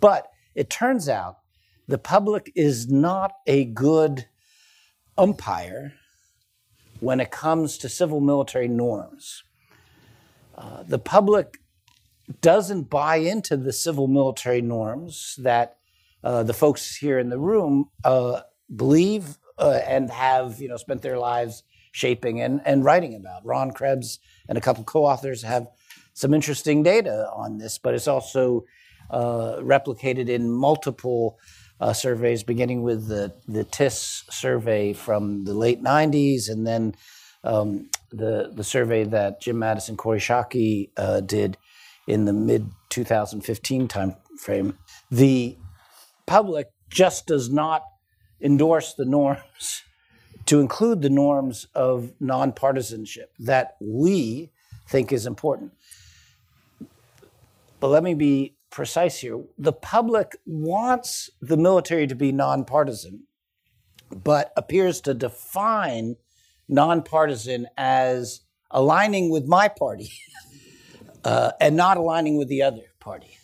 [0.00, 1.38] But it turns out
[1.88, 4.26] the public is not a good
[5.18, 5.94] umpire
[7.00, 9.42] when it comes to civil military norms.
[10.56, 11.58] Uh, the public
[12.40, 15.76] doesn't buy into the civil military norms that
[16.24, 18.40] uh, the folks here in the room uh,
[18.74, 23.44] believe uh, and have you know spent their lives shaping and, and writing about.
[23.44, 25.68] Ron Krebs and a couple co-authors have
[26.12, 28.64] some interesting data on this, but it's also
[29.10, 31.38] uh, replicated in multiple
[31.80, 36.94] uh, surveys, beginning with the, the TISS survey from the late 90s, and then
[37.44, 41.56] um, the, the survey that Jim Mattis and Kori uh, did
[42.06, 44.74] in the mid 2015 timeframe.
[45.10, 45.56] The
[46.26, 47.82] public just does not
[48.40, 49.82] endorse the norms
[50.46, 54.50] to include the norms of nonpartisanship that we
[54.88, 55.72] think is important.
[57.80, 59.42] But let me be precise here.
[59.56, 63.22] The public wants the military to be nonpartisan,
[64.10, 66.16] but appears to define
[66.68, 70.12] nonpartisan as aligning with my party
[71.24, 73.38] uh, and not aligning with the other party.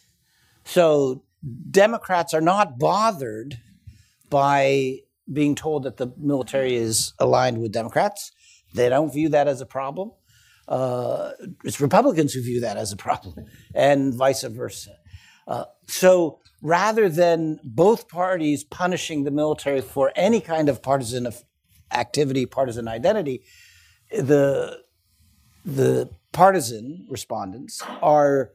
[0.65, 1.25] So
[1.71, 3.59] Democrats are not bothered
[4.29, 4.99] by
[5.33, 8.33] being told that the military is aligned with Democrats.
[8.75, 10.11] They don't view that as a problem.
[10.69, 11.31] Uh,
[11.65, 14.99] it's Republicans who view that as a problem, and vice versa.
[15.47, 21.29] Uh, so rather than both parties punishing the military for any kind of partisan
[21.91, 23.43] activity, partisan identity,
[24.11, 24.83] the
[25.65, 28.53] the partisan respondents are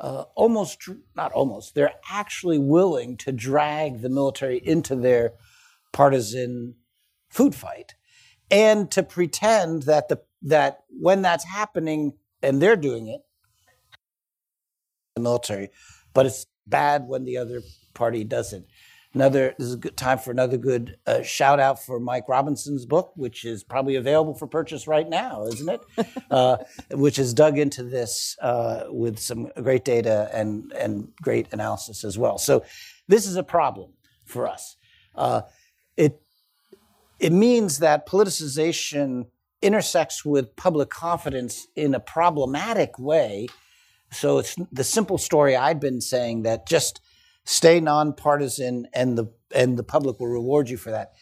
[0.00, 5.32] uh, almost not almost they're actually willing to drag the military into their
[5.92, 6.74] partisan
[7.28, 7.94] food fight
[8.50, 12.12] and to pretend that the that when that's happening
[12.42, 13.20] and they're doing it
[15.16, 15.68] the military
[16.18, 17.62] but it's bad when the other
[17.94, 18.66] party doesn't.
[19.14, 22.84] Another this is a good time for another good uh, shout out for Mike Robinson's
[22.86, 25.80] book, which is probably available for purchase right now, isn't it?
[26.32, 26.56] uh,
[26.90, 32.18] which has dug into this uh, with some great data and and great analysis as
[32.18, 32.36] well.
[32.36, 32.64] So
[33.06, 33.92] this is a problem
[34.24, 34.74] for us.
[35.14, 35.42] Uh,
[35.96, 36.20] it
[37.20, 39.26] it means that politicization
[39.62, 43.46] intersects with public confidence in a problematic way.
[44.10, 47.00] So it's the simple story I'd been saying that just
[47.44, 51.12] stay nonpartisan and the and the public will reward you for that.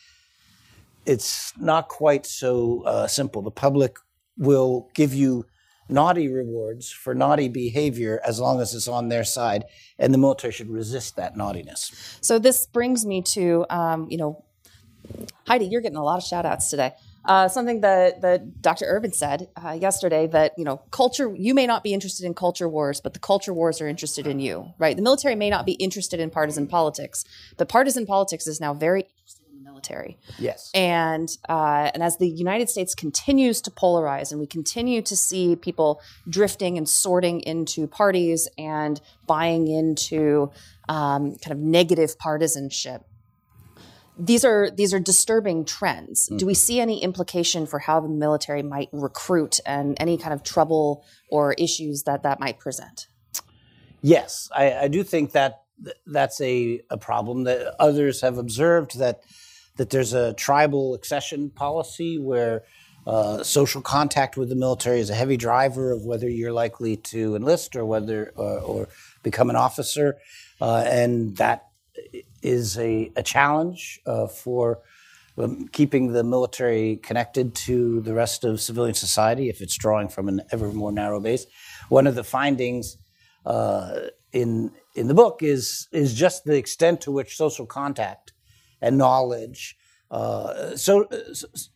[1.04, 3.42] It's not quite so uh, simple.
[3.42, 3.96] The public
[4.36, 5.46] will give you
[5.88, 9.64] naughty rewards for naughty behavior as long as it's on their side,
[9.98, 12.18] and the military should resist that naughtiness.
[12.20, 14.44] So this brings me to, um, you know,
[15.46, 16.92] Heidi, you're getting a lot of shout outs today.
[17.26, 18.86] Uh, something that, that Dr.
[18.86, 22.68] Urben said uh, yesterday that, you know, culture, you may not be interested in culture
[22.68, 24.96] wars, but the culture wars are interested in you, right?
[24.96, 27.24] The military may not be interested in partisan politics,
[27.56, 30.18] but partisan politics is now very interested in the military.
[30.38, 30.70] Yes.
[30.72, 35.56] And, uh, and as the United States continues to polarize and we continue to see
[35.56, 40.52] people drifting and sorting into parties and buying into
[40.88, 43.02] um, kind of negative partisanship,
[44.18, 46.28] these are these are disturbing trends.
[46.28, 46.38] Mm.
[46.38, 50.42] Do we see any implication for how the military might recruit and any kind of
[50.42, 53.08] trouble or issues that that might present?
[54.02, 55.62] Yes, I, I do think that
[56.06, 59.22] that's a, a problem that others have observed that
[59.76, 62.64] that there's a tribal accession policy where
[63.06, 67.36] uh, social contact with the military is a heavy driver of whether you're likely to
[67.36, 68.88] enlist or whether or, or
[69.22, 70.16] become an officer,
[70.60, 71.66] uh, and that
[72.46, 74.80] is a, a challenge uh, for
[75.36, 80.28] um, keeping the military connected to the rest of civilian society if it's drawing from
[80.28, 81.46] an ever more narrow base.
[81.88, 82.96] One of the findings
[83.44, 84.00] uh,
[84.32, 88.32] in in the book is is just the extent to which social contact
[88.80, 89.76] and knowledge,
[90.10, 91.08] uh, so,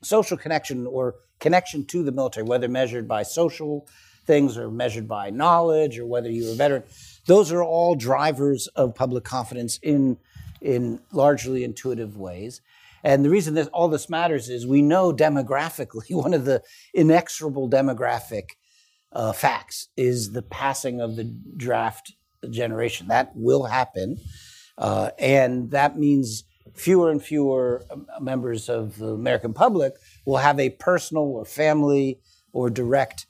[0.03, 3.89] social connection or connection to the military, whether measured by social
[4.27, 6.85] things or measured by knowledge or whether you're a veteran,
[7.27, 10.17] those are all drivers of public confidence in
[10.61, 12.61] in largely intuitive ways.
[13.03, 16.62] And the reason that all this matters is we know demographically, one of the
[16.94, 18.51] inexorable demographic
[19.12, 21.25] uh, facts is the passing of the
[21.57, 22.12] draft
[22.49, 23.09] generation.
[23.09, 24.18] That will happen.
[24.79, 26.44] Uh, and that means
[26.75, 29.94] fewer and fewer um, members of the American public
[30.25, 32.20] will have a personal or family
[32.53, 33.27] or direct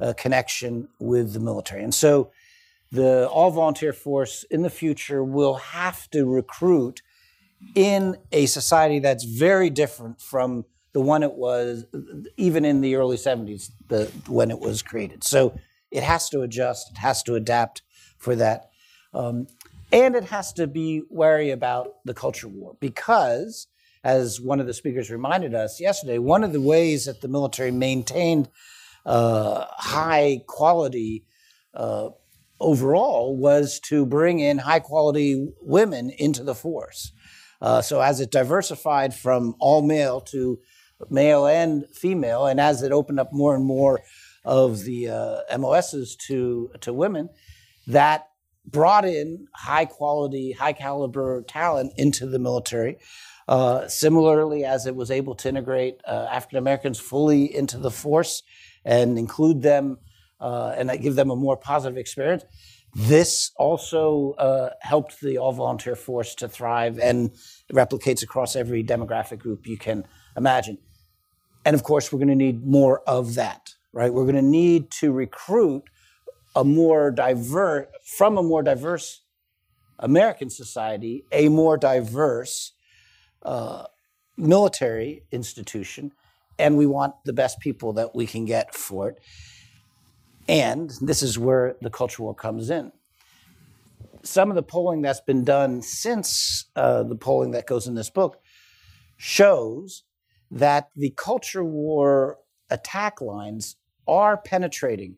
[0.00, 1.82] uh, connection with the military.
[1.82, 2.30] And so
[2.94, 7.02] the all volunteer force in the future will have to recruit
[7.74, 11.84] in a society that's very different from the one it was
[12.36, 15.24] even in the early 70s the, when it was created.
[15.24, 15.58] So
[15.90, 17.82] it has to adjust it has to adapt
[18.16, 18.70] for that.
[19.12, 19.48] Um,
[19.92, 23.66] and it has to be wary about the culture war because
[24.04, 27.70] as one of the speakers reminded us yesterday one of the ways that the military
[27.70, 28.48] maintained
[29.04, 31.24] uh, high quality
[31.74, 32.10] uh,
[32.64, 37.12] overall was to bring in high quality women into the force.
[37.60, 40.58] Uh, so as it diversified from all male to
[41.10, 44.00] male and female, and as it opened up more and more
[44.44, 47.28] of the uh, MOSs to to women,
[47.86, 48.28] that
[48.66, 52.98] brought in high quality, high caliber talent into the military.
[53.46, 58.42] Uh, similarly, as it was able to integrate uh, African Americans fully into the force
[58.86, 59.98] and include them
[60.44, 62.44] uh, and I give them a more positive experience.
[62.94, 67.30] This also uh, helped the all volunteer force to thrive and
[67.72, 70.76] replicates across every demographic group you can imagine.
[71.64, 74.12] And of course, we're going to need more of that, right?
[74.12, 75.84] We're going to need to recruit
[76.54, 79.22] a more diverse, from a more diverse
[79.98, 82.72] American society, a more diverse
[83.42, 83.84] uh,
[84.36, 86.12] military institution,
[86.58, 89.18] and we want the best people that we can get for it.
[90.48, 92.92] And this is where the culture war comes in.
[94.22, 98.10] Some of the polling that's been done since uh, the polling that goes in this
[98.10, 98.40] book
[99.16, 100.04] shows
[100.50, 102.38] that the culture war
[102.70, 103.76] attack lines
[104.06, 105.16] are penetrating.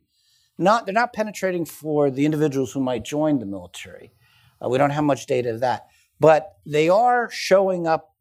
[0.58, 4.12] Not, they're not penetrating for the individuals who might join the military.
[4.64, 5.86] Uh, we don't have much data of that.
[6.18, 8.14] But they are showing up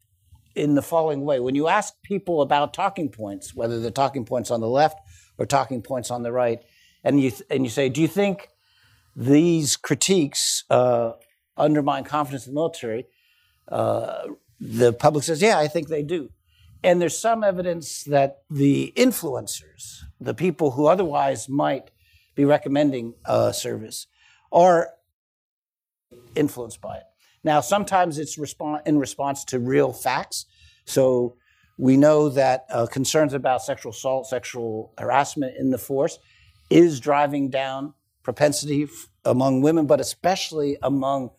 [0.54, 1.40] in the following way.
[1.40, 4.98] When you ask people about talking points, whether they're talking points on the left
[5.38, 6.62] or talking points on the right,
[7.06, 8.50] and you and you say, do you think
[9.14, 11.12] these critiques uh,
[11.56, 13.06] undermine confidence in the military?
[13.68, 14.24] Uh,
[14.60, 16.30] the public says, yeah, I think they do.
[16.82, 21.90] And there's some evidence that the influencers, the people who otherwise might
[22.34, 24.08] be recommending uh, service,
[24.50, 24.90] are
[26.34, 27.04] influenced by it.
[27.44, 30.46] Now, sometimes it's respon in response to real facts.
[30.84, 31.36] So
[31.78, 36.18] we know that uh, concerns about sexual assault, sexual harassment in the force
[36.70, 41.30] is driving down propensity f- among women, but especially among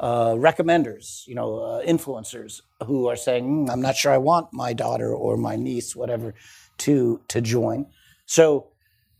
[0.00, 4.52] uh, recommenders, you know, uh, influencers who are saying, "Mm, "I'm not sure I want
[4.52, 6.34] my daughter or my niece, whatever,
[6.78, 7.86] to to join."
[8.26, 8.68] So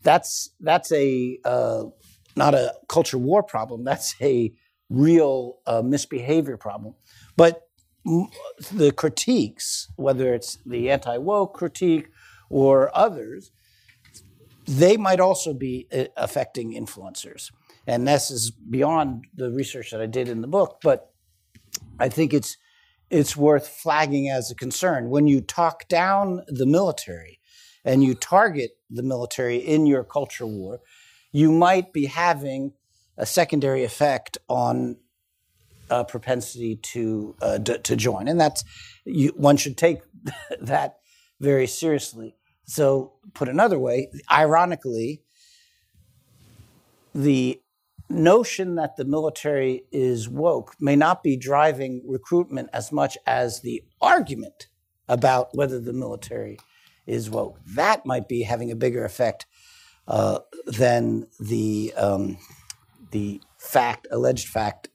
[0.03, 1.85] that's that's a uh,
[2.37, 3.85] not a culture war problem.
[3.85, 4.53] That's a
[4.91, 6.95] real uh, misbehavior problem.
[7.37, 7.63] But
[8.07, 8.29] m-
[8.73, 12.09] the critiques, whether it's the anti woke critique
[12.51, 13.51] or others,
[14.67, 17.51] they might also be uh, affecting influencers.
[17.87, 21.13] And this is beyond the research that I did in the book, but
[21.99, 22.57] I think it's
[23.09, 25.11] it's worth flagging as a concern.
[25.11, 27.39] When you talk down the military
[27.85, 30.81] and you target the military in your culture war,
[31.31, 32.73] you might be having
[33.17, 34.97] a secondary effect on
[35.89, 38.65] a propensity to uh, d- to join, and that's
[39.05, 40.01] you, one should take
[40.61, 40.97] that
[41.41, 42.35] very seriously.
[42.67, 45.23] So, put another way, ironically,
[47.15, 47.61] the
[48.09, 53.83] notion that the military is woke may not be driving recruitment as much as the
[54.01, 54.69] argument
[55.09, 56.59] about whether the military
[57.07, 57.59] is woke.
[57.75, 59.47] That might be having a bigger effect
[60.09, 62.39] uh, than the um,
[63.11, 64.89] the fact, alleged fact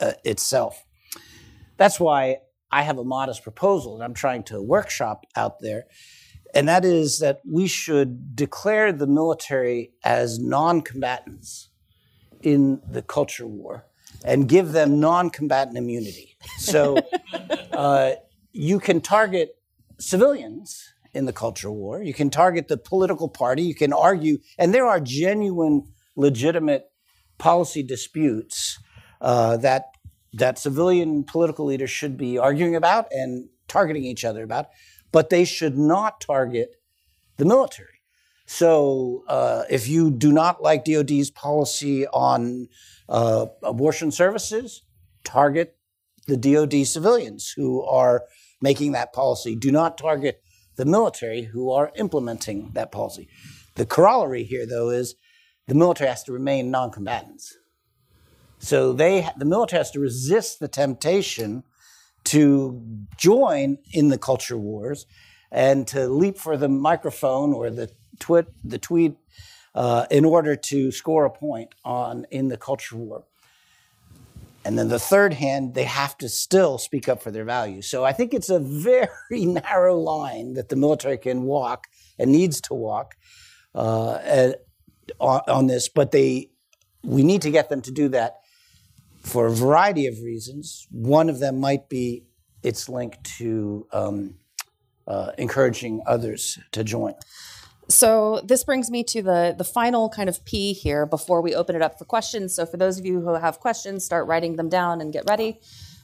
[0.00, 0.84] uh, itself.
[1.76, 2.38] That's why
[2.70, 5.84] I have a modest proposal that I'm trying to workshop out there,
[6.54, 11.70] and that is that we should declare the military as non-combatants
[12.42, 13.86] in the culture war
[14.24, 16.36] and give them non-combatant immunity.
[16.58, 16.98] So
[17.72, 18.12] uh,
[18.52, 19.56] you can target
[19.98, 22.02] civilians in the culture war.
[22.02, 23.62] You can target the political party.
[23.62, 26.90] You can argue, and there are genuine, legitimate
[27.38, 28.78] policy disputes
[29.20, 29.86] uh, that
[30.34, 34.66] that civilian political leaders should be arguing about and targeting each other about,
[35.12, 36.76] but they should not target
[37.36, 37.88] the military.
[38.46, 42.68] So uh, if you do not like DoD's policy on
[43.08, 44.82] uh, abortion services,
[45.24, 45.76] target
[46.26, 48.24] the DoD civilians who are
[48.60, 49.54] making that policy.
[49.54, 50.42] Do not target
[50.76, 53.28] the military who are implementing that policy.
[53.74, 55.14] The corollary here, though, is
[55.66, 57.56] the military has to remain non-combatants.
[58.58, 61.64] So they, the military has to resist the temptation
[62.24, 62.82] to
[63.16, 65.06] join in the culture wars
[65.50, 69.16] and to leap for the microphone or the twit, the tweet,
[69.74, 73.24] uh, in order to score a point on in the culture war.
[74.64, 77.86] And then the third hand, they have to still speak up for their values.
[77.86, 81.86] So I think it's a very narrow line that the military can walk
[82.18, 83.14] and needs to walk
[83.74, 84.56] uh, and-
[85.20, 85.88] on, on this.
[85.88, 86.50] But they,
[87.02, 88.40] we need to get them to do that
[89.28, 90.86] for a variety of reasons.
[90.90, 92.24] One of them might be
[92.62, 94.34] its link to um,
[95.06, 97.14] uh, encouraging others to join.
[97.90, 101.74] So this brings me to the the final kind of P here before we open
[101.74, 102.54] it up for questions.
[102.54, 105.60] So for those of you who have questions, start writing them down and get ready.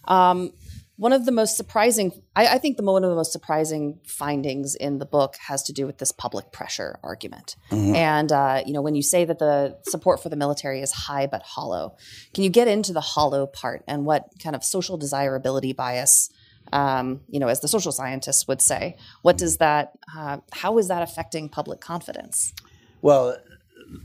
[0.07, 0.53] Um,
[0.97, 4.75] one of the most surprising, I, I think, the one of the most surprising findings
[4.75, 7.57] in the book has to do with this public pressure argument.
[7.97, 11.27] And uh, you know, when you say that the support for the military is high
[11.27, 11.97] but hollow,
[12.33, 16.31] can you get into the hollow part and what kind of social desirability bias?
[16.73, 18.97] um, you know, as the social scientists would say.
[19.23, 22.53] What does that, uh, how is that affecting public confidence?
[23.03, 23.37] Well,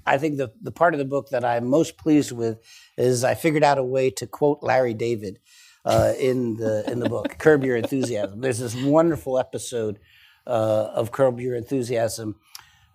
[0.06, 2.60] I think the, the part of the book that I'm most pleased with
[2.98, 5.40] is I figured out a way to quote Larry David
[5.86, 8.41] uh, in the in the book Curb Your Enthusiasm.
[8.41, 9.99] There's this wonderful episode
[10.45, 12.36] uh, of Curb Your Enthusiasm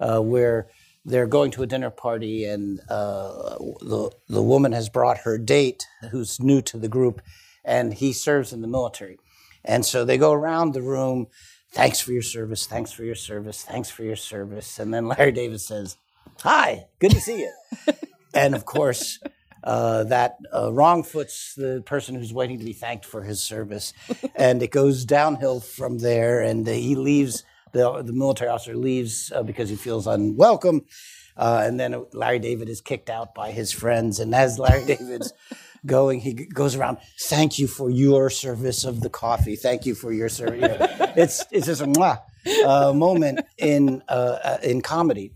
[0.01, 0.69] uh, where
[1.05, 5.87] they're going to a dinner party and uh, the the woman has brought her date
[6.11, 7.21] who's new to the group
[7.65, 9.19] and he serves in the military.
[9.65, 11.29] And so they go around the room,
[11.73, 14.79] thanks for your service, thanks for your service, thanks for your service.
[14.79, 15.97] And then Larry David says,
[16.41, 17.53] Hi, good to see you.
[18.35, 19.21] and of course,
[19.65, 23.93] uh, that uh, wrong foots the person who's waiting to be thanked for his service.
[24.35, 29.43] and it goes downhill from there, and he leaves, the, the military officer leaves uh,
[29.43, 30.83] because he feels unwelcome.
[31.37, 34.21] Uh, and then Larry David is kicked out by his friends.
[34.21, 35.33] And as Larry David's
[35.85, 39.57] going, he g- goes around, thank you for your service of the coffee.
[39.57, 40.61] Thank you for your service.
[40.63, 40.77] You know,
[41.17, 42.21] it's, it's just a mwah,
[42.65, 45.33] uh, moment in, uh, uh, in comedy.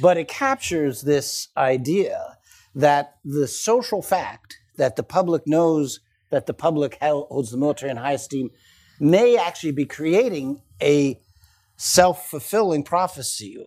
[0.00, 2.35] But it captures this idea
[2.76, 6.00] that the social fact that the public knows
[6.30, 8.50] that the public holds the military in high esteem
[9.00, 11.18] may actually be creating a
[11.76, 13.66] self fulfilling prophecy.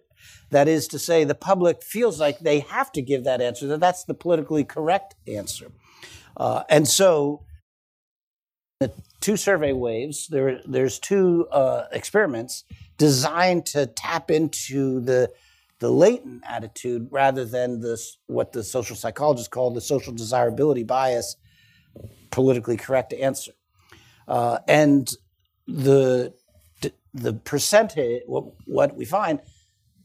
[0.51, 3.79] That is to say, the public feels like they have to give that answer, that
[3.79, 5.71] that's the politically correct answer.
[6.37, 7.43] Uh, and so
[8.79, 8.91] the
[9.21, 12.63] two survey waves, there, there's two uh, experiments
[12.97, 15.31] designed to tap into the,
[15.79, 21.35] the latent attitude rather than this, what the social psychologists call the social desirability bias,
[22.31, 23.53] politically correct answer.
[24.27, 25.11] Uh, and
[25.67, 26.33] the,
[27.13, 29.39] the percentage, what, what we find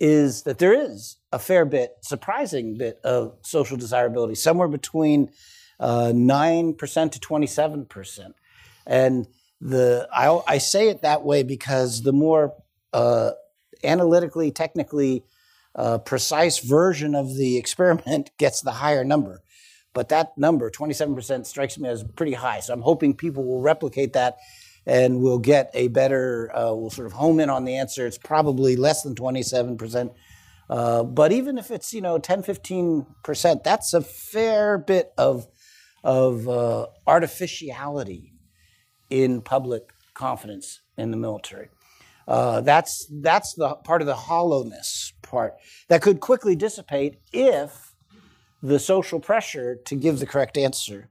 [0.01, 5.31] is that there is a fair bit, surprising bit of social desirability, somewhere between
[5.81, 8.35] uh, 9% to 27%.
[8.87, 9.27] And
[9.61, 12.55] the I, I say it that way because the more
[12.93, 13.31] uh,
[13.83, 15.25] analytically, technically
[15.75, 19.43] uh, precise version of the experiment gets the higher number.
[19.93, 22.61] But that number, 27%, strikes me as pretty high.
[22.61, 24.39] So I'm hoping people will replicate that
[24.87, 28.07] and we'll get a better, uh, we'll sort of home in on the answer.
[28.07, 30.13] It's probably less than 27%.
[30.69, 35.47] Uh, but even if it's, you know, 10, 15%, that's a fair bit of,
[36.03, 38.33] of uh, artificiality
[39.11, 41.69] in public confidence in the military.
[42.27, 45.57] Uh, that's, that's the part of the hollowness part
[45.89, 47.95] that could quickly dissipate if
[48.63, 51.11] the social pressure to give the correct answer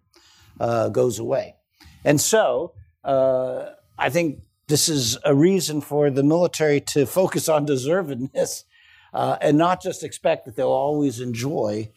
[0.59, 1.55] uh, goes away.
[2.03, 7.67] And so uh, I think this is a reason for the military to focus on
[7.67, 8.63] deservedness
[9.13, 11.91] uh, and not just expect that they'll always enjoy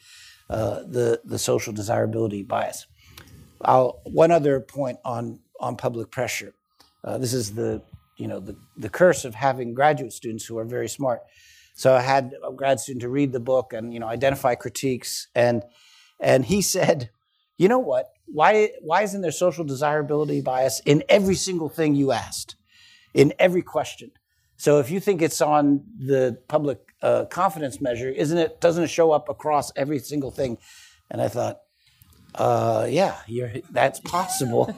[0.51, 2.87] uh, the, the social desirability bias.
[3.63, 6.55] I'll, one other point on, on public pressure.
[7.03, 7.83] Uh, this is the,
[8.17, 11.23] you know, the, the curse of having graduate students who are very smart.
[11.77, 15.29] So I had a grad student to read the book and you know identify critiques,
[15.35, 15.63] and
[16.19, 17.11] and he said,
[17.59, 18.07] you know what?
[18.25, 22.57] Why why isn't there social desirability bias in every single thing you asked,
[23.13, 24.11] in every question?
[24.57, 28.59] So if you think it's on the public uh, confidence measure, isn't it?
[28.59, 30.57] Doesn't it show up across every single thing?
[31.11, 31.61] And I thought,
[32.35, 33.19] uh, yeah,
[33.71, 34.75] that's possible,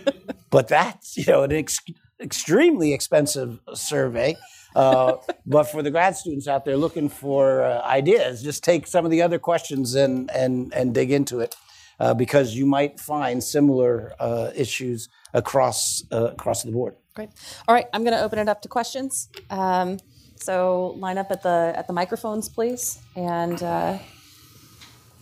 [0.50, 1.78] but that's you know an ex-
[2.20, 4.36] extremely expensive survey.
[4.74, 5.16] Uh,
[5.46, 9.10] but for the grad students out there looking for uh, ideas, just take some of
[9.10, 11.56] the other questions and and and dig into it,
[11.98, 16.94] uh, because you might find similar uh, issues across uh, across the board.
[17.14, 17.30] Great.
[17.66, 19.28] All right, I'm going to open it up to questions.
[19.50, 19.98] Um,
[20.36, 23.62] so line up at the at the microphones, please, and.
[23.62, 23.98] Uh,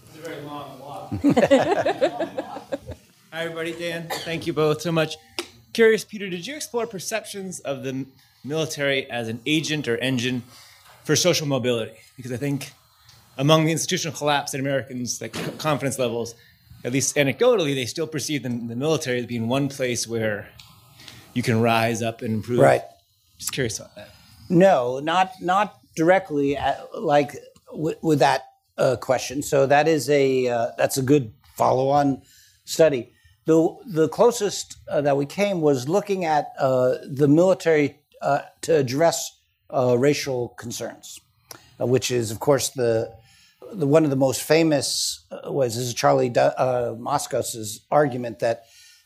[0.09, 1.11] it's a very long walk.
[3.31, 3.73] Hi, everybody.
[3.73, 5.17] Dan, thank you both so much.
[5.73, 8.07] Curious, Peter, did you explore perceptions of the
[8.45, 10.43] military as an agent or engine
[11.05, 12.73] for social mobility because I think
[13.37, 16.35] among the institutional collapse in Americans' like confidence levels,
[16.85, 20.49] at least anecdotally, they still perceive the, the military as being one place where
[21.35, 22.59] you can rise up and improve.
[22.59, 22.83] Right.
[23.39, 24.11] Just curious about that.
[24.49, 27.37] No, not not directly at, uh, like
[27.71, 28.45] w- with that
[28.77, 29.43] uh, question.
[29.43, 32.23] So that is a uh, that's a good follow-on
[32.65, 33.13] study.
[33.45, 38.77] The the closest uh, that we came was looking at uh, the military uh, to
[38.77, 39.39] address
[39.71, 41.21] uh, racial concerns,
[41.81, 43.15] uh, which is, of course, the,
[43.73, 48.65] the one of the most famous uh, was this is Charlie uh, Moskos's argument that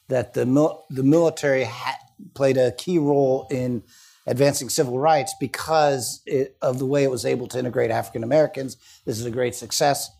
[0.08, 1.98] that the mil- the military ha-
[2.34, 3.82] played a key role in
[4.26, 8.76] advancing civil rights because it, of the way it was able to integrate African Americans.
[9.04, 10.10] This is a great success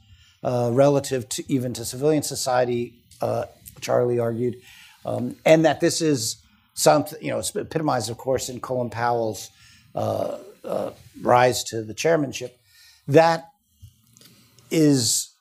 [0.42, 2.94] relative to even to civilian society.
[3.80, 4.56] Charlie argued,
[5.04, 6.41] um, and that this is
[6.74, 9.50] something, you know, epitomized, of course, in Colin Powell's
[9.94, 12.58] uh, uh, rise to the chairmanship.
[13.08, 13.48] That
[14.70, 15.32] is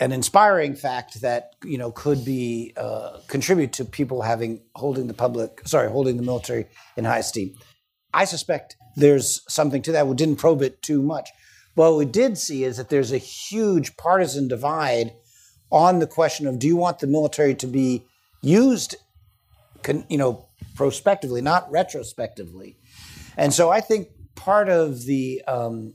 [0.00, 5.14] an inspiring fact that you know could be uh, contribute to people having holding the
[5.14, 6.66] public, sorry, holding the military
[6.96, 7.54] in high esteem.
[8.12, 10.06] I suspect there's something to that.
[10.06, 11.28] We didn't probe it too much.
[11.74, 15.12] What we did see is that there's a huge partisan divide
[15.70, 18.04] on the question of do you want the military to be
[18.42, 18.96] used,
[20.08, 20.46] you know,
[20.80, 22.74] prospectively, not retrospectively.
[23.36, 25.92] And so I think part of the um,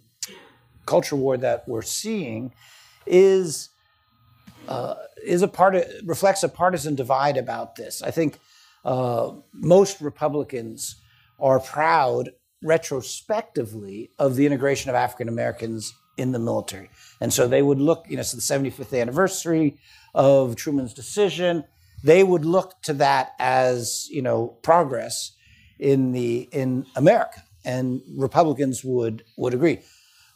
[0.86, 2.54] culture war that we're seeing
[3.08, 3.70] is
[4.68, 8.04] uh, is a part of reflects a partisan divide about this.
[8.04, 8.38] I think
[8.84, 10.98] uh, most Republicans
[11.40, 12.30] are proud
[12.62, 18.06] retrospectively of the integration of African Americans in the military, and so they would look.
[18.08, 19.80] You know, it's the 75th anniversary
[20.14, 21.64] of Truman's decision
[22.06, 25.32] they would look to that as you know progress
[25.80, 29.80] in the in America, and Republicans would would agree.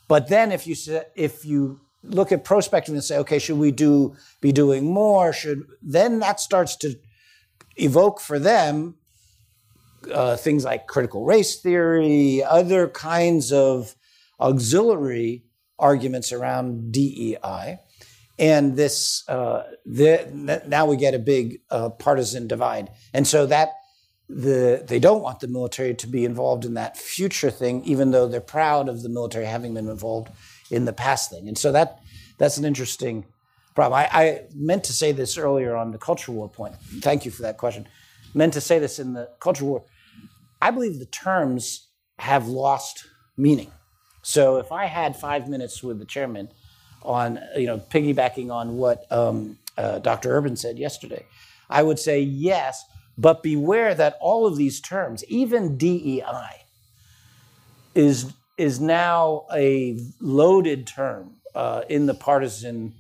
[0.08, 0.76] But then if you
[1.16, 5.32] if you look at prospective and say, okay, should we do be doing more?
[5.32, 6.96] Should then that starts to
[7.76, 8.96] evoke for them
[10.12, 13.96] uh, things like critical race theory, other kinds of
[14.40, 15.44] auxiliary
[15.78, 17.80] arguments around DEI.
[18.40, 23.70] And this uh, the, now we get a big uh, partisan divide, and so that
[24.30, 28.28] the they don't want the military to be involved in that future thing, even though
[28.28, 30.30] they're proud of the military having been involved
[30.72, 32.00] in the past thing, and so that
[32.38, 33.26] that's an interesting
[33.76, 34.00] problem.
[34.00, 36.76] I, I meant to say this earlier on the culture war point.
[37.02, 37.88] Thank you for that question.
[38.34, 39.84] Meant to say this in the culture war.
[40.62, 41.88] I believe the terms
[42.20, 43.06] have lost
[43.38, 43.72] meaning.
[44.22, 46.50] So if I had five minutes with the chairman
[47.04, 50.40] on, you know, piggybacking on what um, uh, Dr.
[50.40, 51.26] Urben said yesterday,
[51.70, 52.86] I would say yes,
[53.18, 56.66] but beware that all of these terms, even DEI,
[57.96, 62.94] is is now a loaded term uh, in the partisan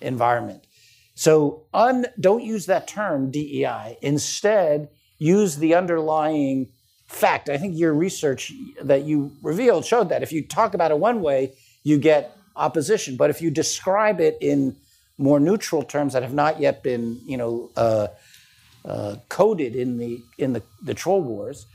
[0.00, 0.66] environment.
[1.14, 3.98] So un, don't use that term DEI.
[4.00, 4.88] Instead,
[5.18, 6.68] use the underlying
[7.06, 7.48] fact.
[7.48, 11.20] I think your research that you revealed showed that if you talk about it one
[11.22, 13.16] way, you get opposition.
[13.16, 14.76] But if you describe it in
[15.18, 18.08] more neutral terms that have not yet been, you know, uh,
[18.84, 21.66] uh, coded in the in the, the troll wars,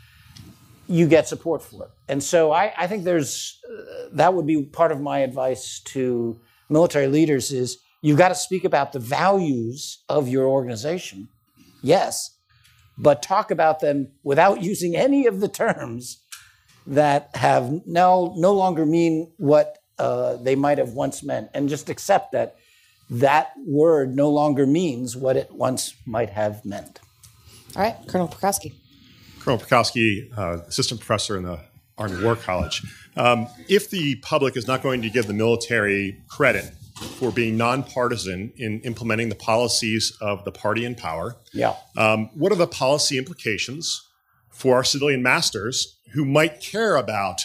[0.88, 1.91] you get support for it.
[2.07, 6.39] And so I, I think there's uh, that would be part of my advice to
[6.69, 11.30] military leaders is you've got to speak about the values of your organization,
[11.82, 12.38] yes,
[12.97, 16.21] but talk about them without using any of the terms
[16.86, 21.89] that have now no longer mean what uh, they might have once meant, and just
[21.89, 22.55] accept that
[23.09, 26.99] that word no longer means what it once might have meant.
[27.75, 28.73] All right, Colonel Prokowski.
[29.39, 31.59] Colonel Prokowski, uh, assistant professor in the
[31.97, 32.83] Army War College.
[33.15, 38.51] Um, if the public is not going to give the military credit for being nonpartisan
[38.57, 41.35] in implementing the policies of the party in power.
[41.53, 41.75] Yeah.
[41.97, 44.05] Um, what are the policy implications
[44.49, 47.41] for our civilian masters who might care about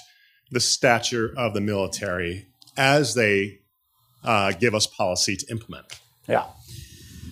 [0.54, 2.46] the stature of the military
[2.76, 3.58] as they
[4.22, 6.00] uh, give us policy to implement?
[6.26, 6.46] Yeah.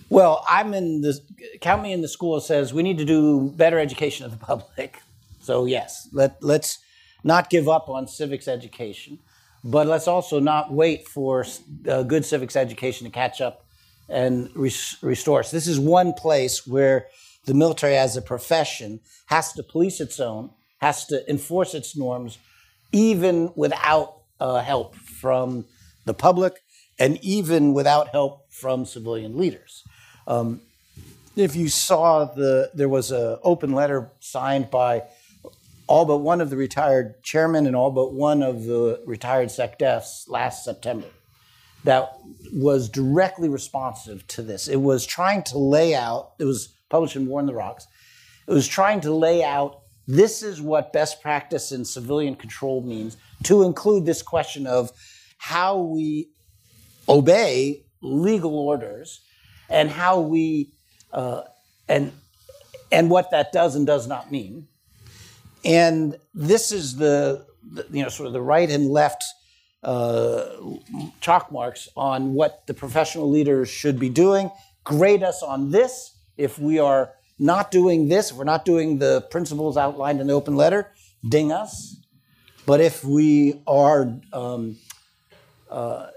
[0.09, 1.19] Well, I'm in the
[1.61, 5.01] count me in the school says we need to do better education of the public.
[5.41, 6.79] So yes, let let's
[7.23, 9.19] not give up on civics education.
[9.63, 11.45] But let's also not wait for
[11.87, 13.65] uh, good civics education to catch up
[14.09, 15.51] and res- restore us.
[15.51, 17.07] This is one place where
[17.45, 20.49] the military, as a profession, has to police its own,
[20.79, 22.37] has to enforce its norms,
[22.93, 25.65] even without uh, help from
[26.05, 26.63] the public
[26.99, 29.83] and even without help from civilian leaders.
[30.27, 30.61] Um,
[31.35, 35.03] if you saw the, there was an open letter signed by
[35.87, 40.29] all but one of the retired chairmen and all but one of the retired SecDefs
[40.29, 41.07] last September
[41.83, 42.13] that
[42.53, 44.67] was directly responsive to this.
[44.67, 47.87] It was trying to lay out, it was published in War on the Rocks,
[48.47, 53.17] it was trying to lay out this is what best practice in civilian control means,
[53.43, 54.91] to include this question of
[55.37, 56.29] how we
[57.07, 59.21] obey legal orders
[59.69, 60.71] and how we,
[61.11, 61.41] uh,
[61.87, 62.11] and,
[62.91, 64.67] and what that does and does not mean.
[65.65, 69.23] And this is the, the you know, sort of the right and left
[69.83, 70.45] uh,
[71.21, 74.49] chalk marks on what the professional leaders should be doing.
[74.83, 76.15] Grade us on this.
[76.37, 77.11] If we are
[77.43, 80.91] not doing this, if we're not doing the principles outlined in the open letter,
[81.27, 81.97] ding us.
[82.65, 84.77] But if we are um,
[85.69, 86.07] uh,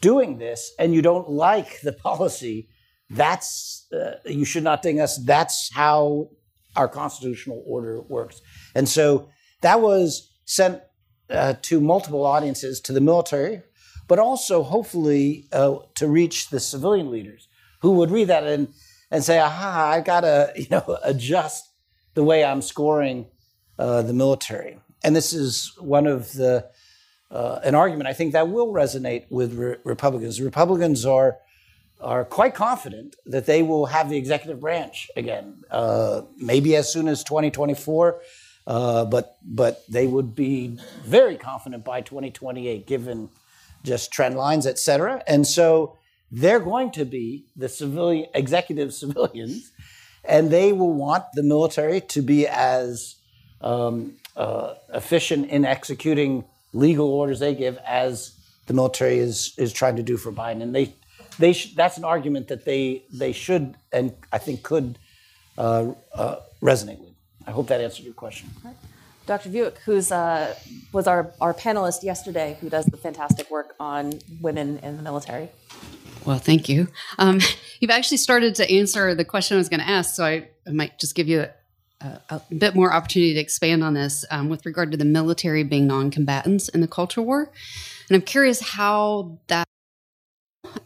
[0.00, 2.68] doing this and you don't like the policy,
[3.10, 5.18] that's uh, you should not ding us.
[5.18, 6.30] That's how
[6.76, 8.40] our constitutional order works.
[8.76, 9.28] And so
[9.62, 10.80] that was sent
[11.28, 13.62] uh, to multiple audiences, to the military,
[14.06, 17.48] but also hopefully uh, to reach the civilian leaders
[17.80, 18.68] who would read that and,
[19.10, 21.70] and say, aha, I've got to you know, adjust
[22.14, 23.26] the way I'm scoring
[23.78, 24.78] uh, the military.
[25.04, 26.68] And this is one of the,
[27.30, 30.40] uh, an argument I think that will resonate with re- Republicans.
[30.40, 31.38] Republicans are
[32.00, 37.08] are quite confident that they will have the executive branch again, uh, maybe as soon
[37.08, 38.20] as 2024,
[38.66, 43.30] uh, but but they would be very confident by 2028, given
[43.82, 45.22] just trend lines, et cetera.
[45.26, 45.96] And so
[46.30, 49.72] they're going to be the civilian executive civilians,
[50.24, 53.16] and they will want the military to be as
[53.60, 58.32] um, uh, efficient in executing legal orders they give as
[58.66, 60.62] the military is is trying to do for Biden.
[60.62, 60.94] And they
[61.38, 64.98] they sh- that's an argument that they they should and I think could
[65.56, 67.14] uh, uh, resonate with.
[67.46, 68.50] I hope that answered your question.
[69.26, 69.48] Dr.
[69.48, 70.54] Vuick, who's uh,
[70.92, 75.48] was our, our panelist yesterday, who does the fantastic work on women in the military.
[76.26, 76.88] Well, thank you.
[77.18, 77.40] Um,
[77.80, 80.70] you've actually started to answer the question I was going to ask, so I, I
[80.72, 81.46] might just give you
[82.00, 85.62] a, a, bit more opportunity to expand on this um, with regard to the military
[85.62, 87.50] being non combatants in the culture war.
[88.08, 89.66] And I'm curious how that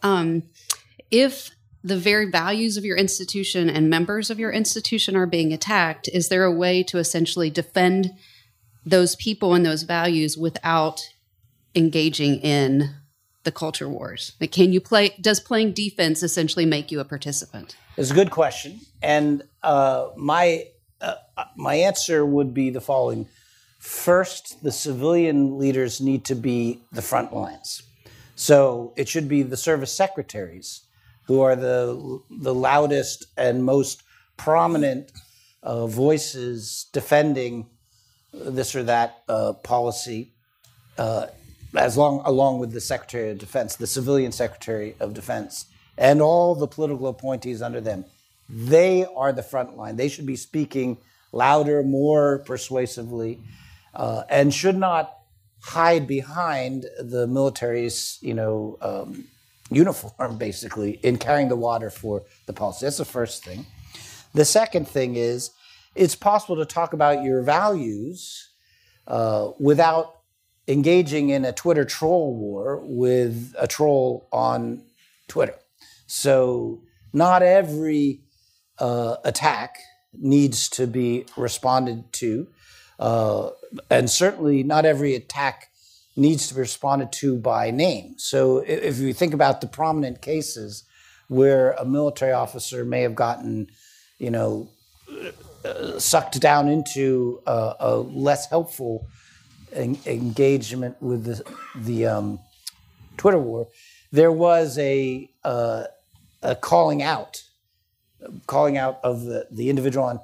[0.02, 0.44] Um,
[1.10, 1.50] if
[1.82, 6.28] the very values of your institution and members of your institution are being attacked, is
[6.28, 8.10] there a way to essentially defend
[8.84, 11.02] those people and those values without
[11.74, 12.94] engaging in
[13.44, 14.32] the culture wars?
[14.40, 15.14] Like, can you play?
[15.20, 17.76] Does playing defense essentially make you a participant?
[17.96, 20.66] It's a good question, and uh, my
[21.00, 21.14] uh,
[21.56, 23.28] my answer would be the following:
[23.78, 27.82] First, the civilian leaders need to be the front lines.
[28.36, 30.82] So it should be the service secretaries
[31.24, 34.02] who are the the loudest and most
[34.36, 35.12] prominent
[35.62, 37.66] uh, voices defending
[38.32, 40.32] this or that uh, policy,
[40.98, 41.26] uh,
[41.74, 45.66] as long along with the Secretary of Defense, the civilian Secretary of Defense,
[45.96, 48.04] and all the political appointees under them.
[48.48, 49.96] They are the front line.
[49.96, 50.98] They should be speaking
[51.32, 53.38] louder, more persuasively,
[53.94, 55.16] uh, and should not
[55.60, 59.24] hide behind the military's, you know, um,
[59.70, 62.86] uniform, basically, in carrying the water for the policy.
[62.86, 63.66] That's the first thing.
[64.34, 65.50] The second thing is
[65.94, 68.48] it's possible to talk about your values
[69.06, 70.19] uh, without
[70.70, 74.82] engaging in a Twitter troll war with a troll on
[75.28, 75.56] Twitter.
[76.06, 78.20] So, not every
[78.78, 79.78] uh, attack
[80.12, 82.48] needs to be responded to.
[82.98, 83.50] Uh,
[83.88, 85.70] and certainly not every attack
[86.16, 88.14] needs to be responded to by name.
[88.18, 90.84] So if you think about the prominent cases
[91.28, 93.68] where a military officer may have gotten,
[94.18, 94.68] you know,
[95.64, 99.06] uh, sucked down into a, a less helpful
[99.72, 101.44] en- engagement with the,
[101.76, 102.38] the um,
[103.16, 103.68] Twitter war,
[104.12, 105.84] there was a, uh,
[106.42, 107.42] a calling out,
[108.46, 110.20] calling out of the, the individual on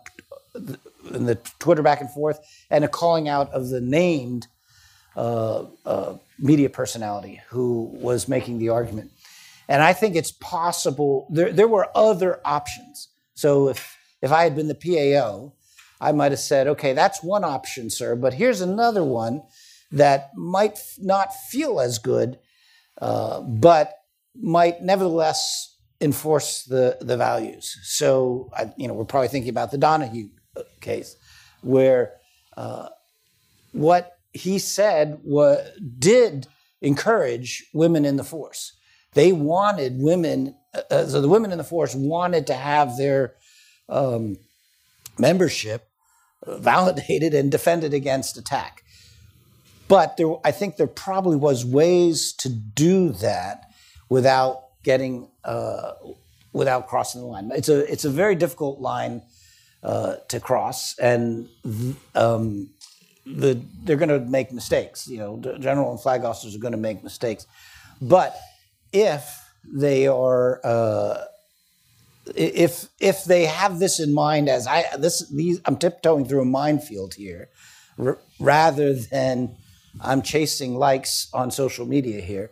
[1.15, 2.41] in the Twitter back and forth,
[2.71, 4.47] and a calling out of the named
[5.17, 9.11] uh, uh, media personality who was making the argument.
[9.69, 11.27] And I think it's possible.
[11.31, 13.09] There, there were other options.
[13.35, 15.53] So if if I had been the PAO,
[16.01, 19.43] I might have said, "Okay, that's one option, sir, but here's another one
[19.91, 22.39] that might not feel as good,
[23.01, 23.95] uh, but
[24.35, 29.79] might nevertheless enforce the the values." So I, you know, we're probably thinking about the
[29.79, 30.29] Donahoe
[30.81, 31.17] case,
[31.63, 32.15] where
[32.57, 32.89] uh,
[33.73, 35.21] what he said
[35.99, 36.47] did
[36.83, 38.73] encourage women in the force.
[39.15, 40.55] They wanted women,
[40.91, 43.35] uh, so the women in the force wanted to have their
[43.89, 44.37] um,
[45.19, 45.89] membership
[46.47, 48.83] validated and defended against attack.
[49.89, 53.71] But there, I think there probably was ways to do that
[54.09, 55.93] without getting, uh,
[56.53, 57.51] without crossing the line.
[57.55, 59.23] It's a, it's a very difficult line
[59.83, 61.49] uh, to cross, and
[62.15, 62.71] um,
[63.25, 65.07] the, they're going to make mistakes.
[65.07, 67.47] You know, general and flag officers are going to make mistakes,
[68.01, 68.37] but
[68.93, 71.25] if they are uh,
[72.35, 76.47] if if they have this in mind as I this these I'm tiptoeing through a
[76.47, 77.49] minefield here,
[77.99, 79.57] r- rather than
[80.01, 82.51] I'm chasing likes on social media here,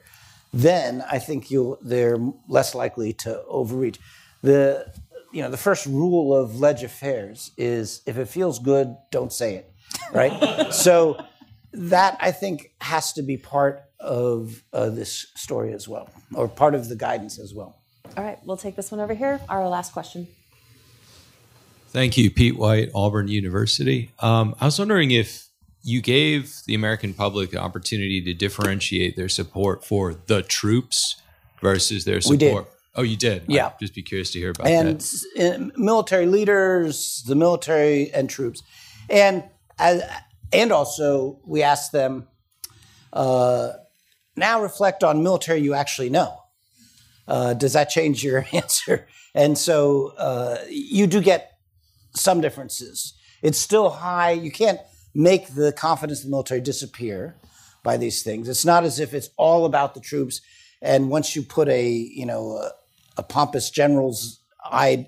[0.53, 2.19] then I think you they're
[2.49, 3.99] less likely to overreach.
[4.43, 4.93] The
[5.33, 9.57] you know, the first rule of ledge affairs is if it feels good, don't say
[9.57, 9.73] it,
[10.13, 10.73] right?
[10.73, 11.21] so
[11.73, 16.77] that I think has to be part of uh, this story as well, or part
[16.77, 17.81] of the guidance as well.
[18.17, 19.41] All right, we'll take this one over here.
[19.49, 20.29] Our last question.
[21.89, 24.11] Thank you, Pete White, Auburn University.
[24.21, 25.49] Um, I was wondering if
[25.83, 31.21] you gave the American public the opportunity to differentiate their support for the troops
[31.61, 33.45] versus their support Oh, you did.
[33.49, 33.67] Yeah.
[33.67, 35.35] I'd just be curious to hear about and that.
[35.37, 38.63] And military leaders, the military and troops,
[39.11, 39.45] and
[39.79, 42.29] and also we asked them.
[43.13, 43.73] Uh,
[44.37, 46.44] now reflect on military you actually know.
[47.27, 49.07] Uh, does that change your answer?
[49.35, 51.59] And so uh, you do get
[52.15, 53.15] some differences.
[53.43, 54.33] It's still high.
[54.33, 54.81] You can't
[55.15, 57.37] make the confidence of the military disappear
[57.83, 58.49] by these things.
[58.49, 60.41] It's not as if it's all about the troops.
[60.83, 62.71] And once you put a you know
[63.17, 64.41] a pompous general's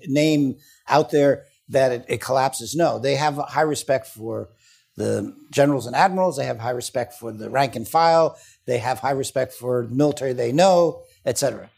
[0.07, 0.57] name
[0.87, 2.75] out there that it, it, collapses.
[2.75, 4.49] No, they have high respect for
[4.95, 6.37] the generals and admirals.
[6.37, 8.37] They have high respect for the rank and file.
[8.65, 11.69] They have high respect for the military they know, etc.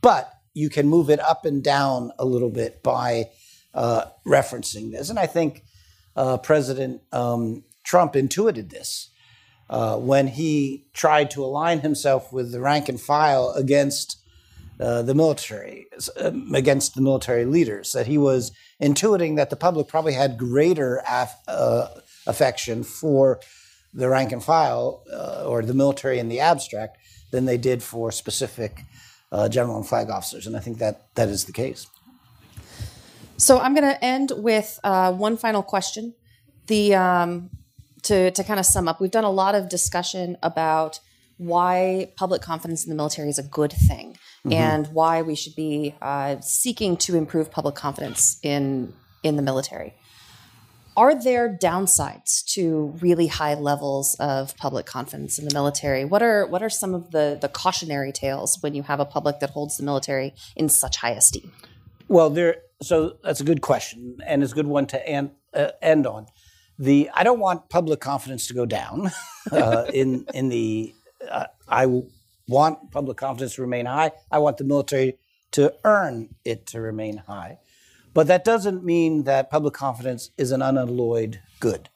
[0.00, 3.30] But you can move it up and down a little bit by
[3.74, 5.10] uh, referencing this.
[5.10, 5.64] And I think
[6.16, 9.10] uh, President um, Trump intuited this
[9.68, 14.18] uh, when he tried to align himself with the rank and file against
[14.78, 15.86] uh, the military
[16.20, 17.92] um, against the military leaders.
[17.92, 21.88] That he was intuiting that the public probably had greater af- uh,
[22.26, 23.40] affection for
[23.94, 26.98] the rank and file uh, or the military in the abstract
[27.30, 28.82] than they did for specific
[29.32, 31.86] uh, general and flag officers, and I think that that is the case.
[33.36, 36.14] So I'm going to end with uh, one final question.
[36.66, 37.50] The um,
[38.02, 41.00] to to kind of sum up, we've done a lot of discussion about
[41.38, 44.52] why public confidence in the military is a good thing, mm-hmm.
[44.52, 49.94] and why we should be uh, seeking to improve public confidence in in the military.
[50.96, 56.06] Are there downsides to really high levels of public confidence in the military?
[56.06, 59.40] What are what are some of the the cautionary tales when you have a public
[59.40, 61.52] that holds the military in such high esteem?
[62.08, 62.56] Well, there.
[62.82, 66.26] So that's a good question, and it's a good one to end, uh, end on.
[66.78, 69.10] The I don't want public confidence to go down.
[69.52, 70.94] uh, in in the
[71.30, 71.86] uh, I
[72.48, 74.12] want public confidence to remain high.
[74.30, 75.18] I want the military
[75.52, 77.58] to earn it to remain high.
[78.16, 81.90] But that doesn't mean that public confidence is an unalloyed good.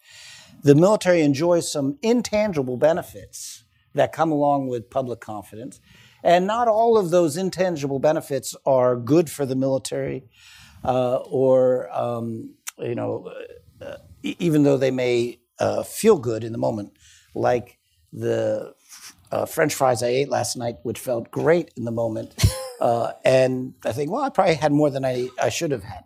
[0.62, 3.64] The military enjoys some intangible benefits
[3.94, 5.80] that come along with public confidence.
[6.22, 10.24] And not all of those intangible benefits are good for the military,
[10.84, 13.32] uh, or, um, you know,
[13.80, 16.92] uh, even though they may uh, feel good in the moment,
[17.34, 17.78] like
[18.12, 18.74] the
[19.32, 22.34] uh, French fries I ate last night, which felt great in the moment.
[22.80, 26.04] Uh, and I think, well, I probably had more than I, I should have had.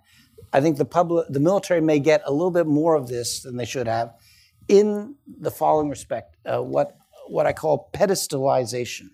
[0.54, 3.56] I think the public, the military may get a little bit more of this than
[3.56, 4.14] they should have,
[4.68, 6.96] in the following respect: uh, what
[7.26, 9.10] what I call pedestalization.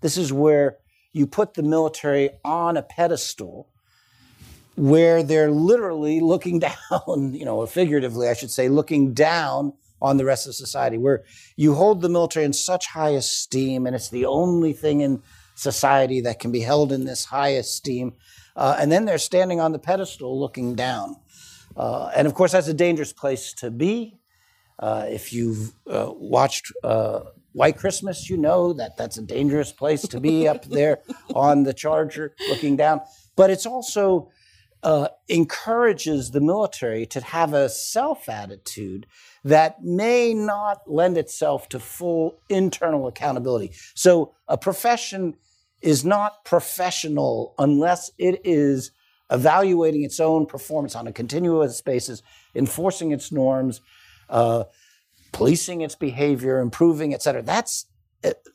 [0.00, 0.78] This is where
[1.12, 3.68] you put the military on a pedestal,
[4.76, 10.24] where they're literally looking down, you know, figuratively, I should say, looking down on the
[10.24, 11.24] rest of society, where
[11.56, 15.22] you hold the military in such high esteem, and it's the only thing in
[15.56, 18.12] society that can be held in this high esteem
[18.56, 21.16] uh, and then they're standing on the pedestal looking down.
[21.76, 24.18] Uh, and of course, that's a dangerous place to be.
[24.78, 27.20] Uh, if you've uh, watched uh,
[27.52, 31.00] White Christmas, you know that that's a dangerous place to be up there
[31.34, 33.00] on the charger looking down.
[33.36, 34.30] But it's also
[34.84, 39.06] uh, encourages the military to have a self attitude
[39.42, 43.72] that may not lend itself to full internal accountability.
[43.94, 45.34] So a profession
[45.84, 48.90] is not professional unless it is
[49.30, 52.22] evaluating its own performance on a continuous basis,
[52.54, 53.80] enforcing its norms,
[54.28, 54.64] uh,
[55.32, 57.42] policing its behavior, improving, et cetera.
[57.42, 57.86] That's,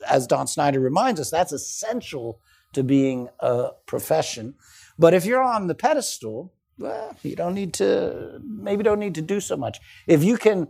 [0.07, 2.39] as Don Snider reminds us, that's essential
[2.73, 4.55] to being a profession.
[4.97, 9.21] But if you're on the pedestal, well, you don't need to, maybe don't need to
[9.21, 9.79] do so much.
[10.07, 10.67] If you can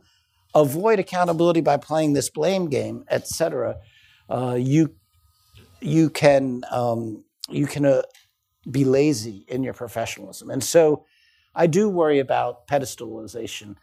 [0.56, 3.78] avoid accountability by playing this blame game, et cetera,
[4.30, 4.96] uh, you
[5.82, 8.02] you can um, you can uh,
[8.70, 11.06] be lazy in your professionalism, and so
[11.56, 13.76] I do worry about pedestalization.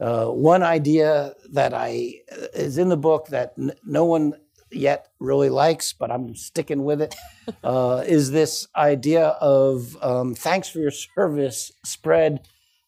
[0.00, 4.34] Uh, one idea that I uh, is in the book that n- no one
[4.70, 7.14] yet really likes, but I'm sticking with it,
[7.64, 12.40] uh, is this idea of um, thanks for your service spread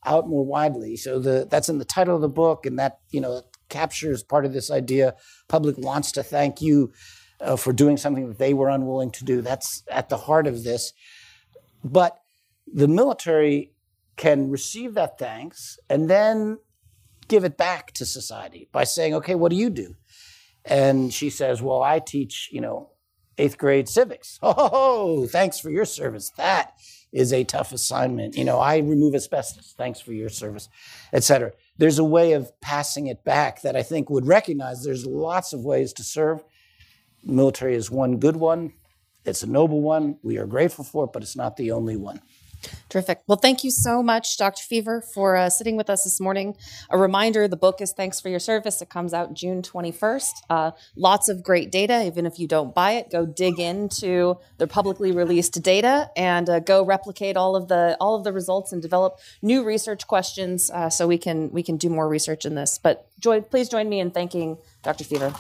[0.05, 0.97] out more widely.
[0.97, 4.45] So the that's in the title of the book, and that you know captures part
[4.45, 5.15] of this idea.
[5.49, 6.93] Public wants to thank you
[7.45, 9.41] uh, for doing something that they were unwilling to do.
[9.41, 10.93] That's at the heart of this.
[11.85, 12.19] But
[12.67, 13.73] the military
[14.17, 16.59] can receive that thanks and then
[17.29, 19.97] give it back to society by saying, okay, what do you do?
[20.65, 22.91] And she says, well, I teach, you know,
[23.39, 24.39] eighth grade civics.
[24.43, 26.31] Oh, thanks for your service.
[26.37, 26.75] That
[27.13, 28.37] is a tough assignment.
[28.37, 29.75] You know, I remove asbestos.
[29.77, 30.69] Thanks for your service,
[31.13, 31.53] etc.
[31.77, 35.65] There's a way of passing it back that I think would recognize there's lots of
[35.65, 36.43] ways to serve
[37.25, 38.73] military is one good one.
[39.25, 40.19] It's a noble one.
[40.23, 42.21] We are grateful for it, but it's not the only one.
[42.89, 43.23] Terrific.
[43.27, 44.63] Well, thank you so much, Dr.
[44.63, 46.57] Feaver, for uh, sitting with us this morning.
[46.91, 48.81] A reminder the book is Thanks for Your Service.
[48.81, 50.31] It comes out June 21st.
[50.49, 52.05] Uh, lots of great data.
[52.07, 56.61] Even if you don't buy it, go dig into the publicly released data and uh,
[56.61, 60.89] go replicate all of the all of the results and develop new research questions uh,
[60.89, 62.79] so we can we can do more research in this.
[62.79, 65.05] But join, please join me in thanking Dr.
[65.05, 65.33] Feaver.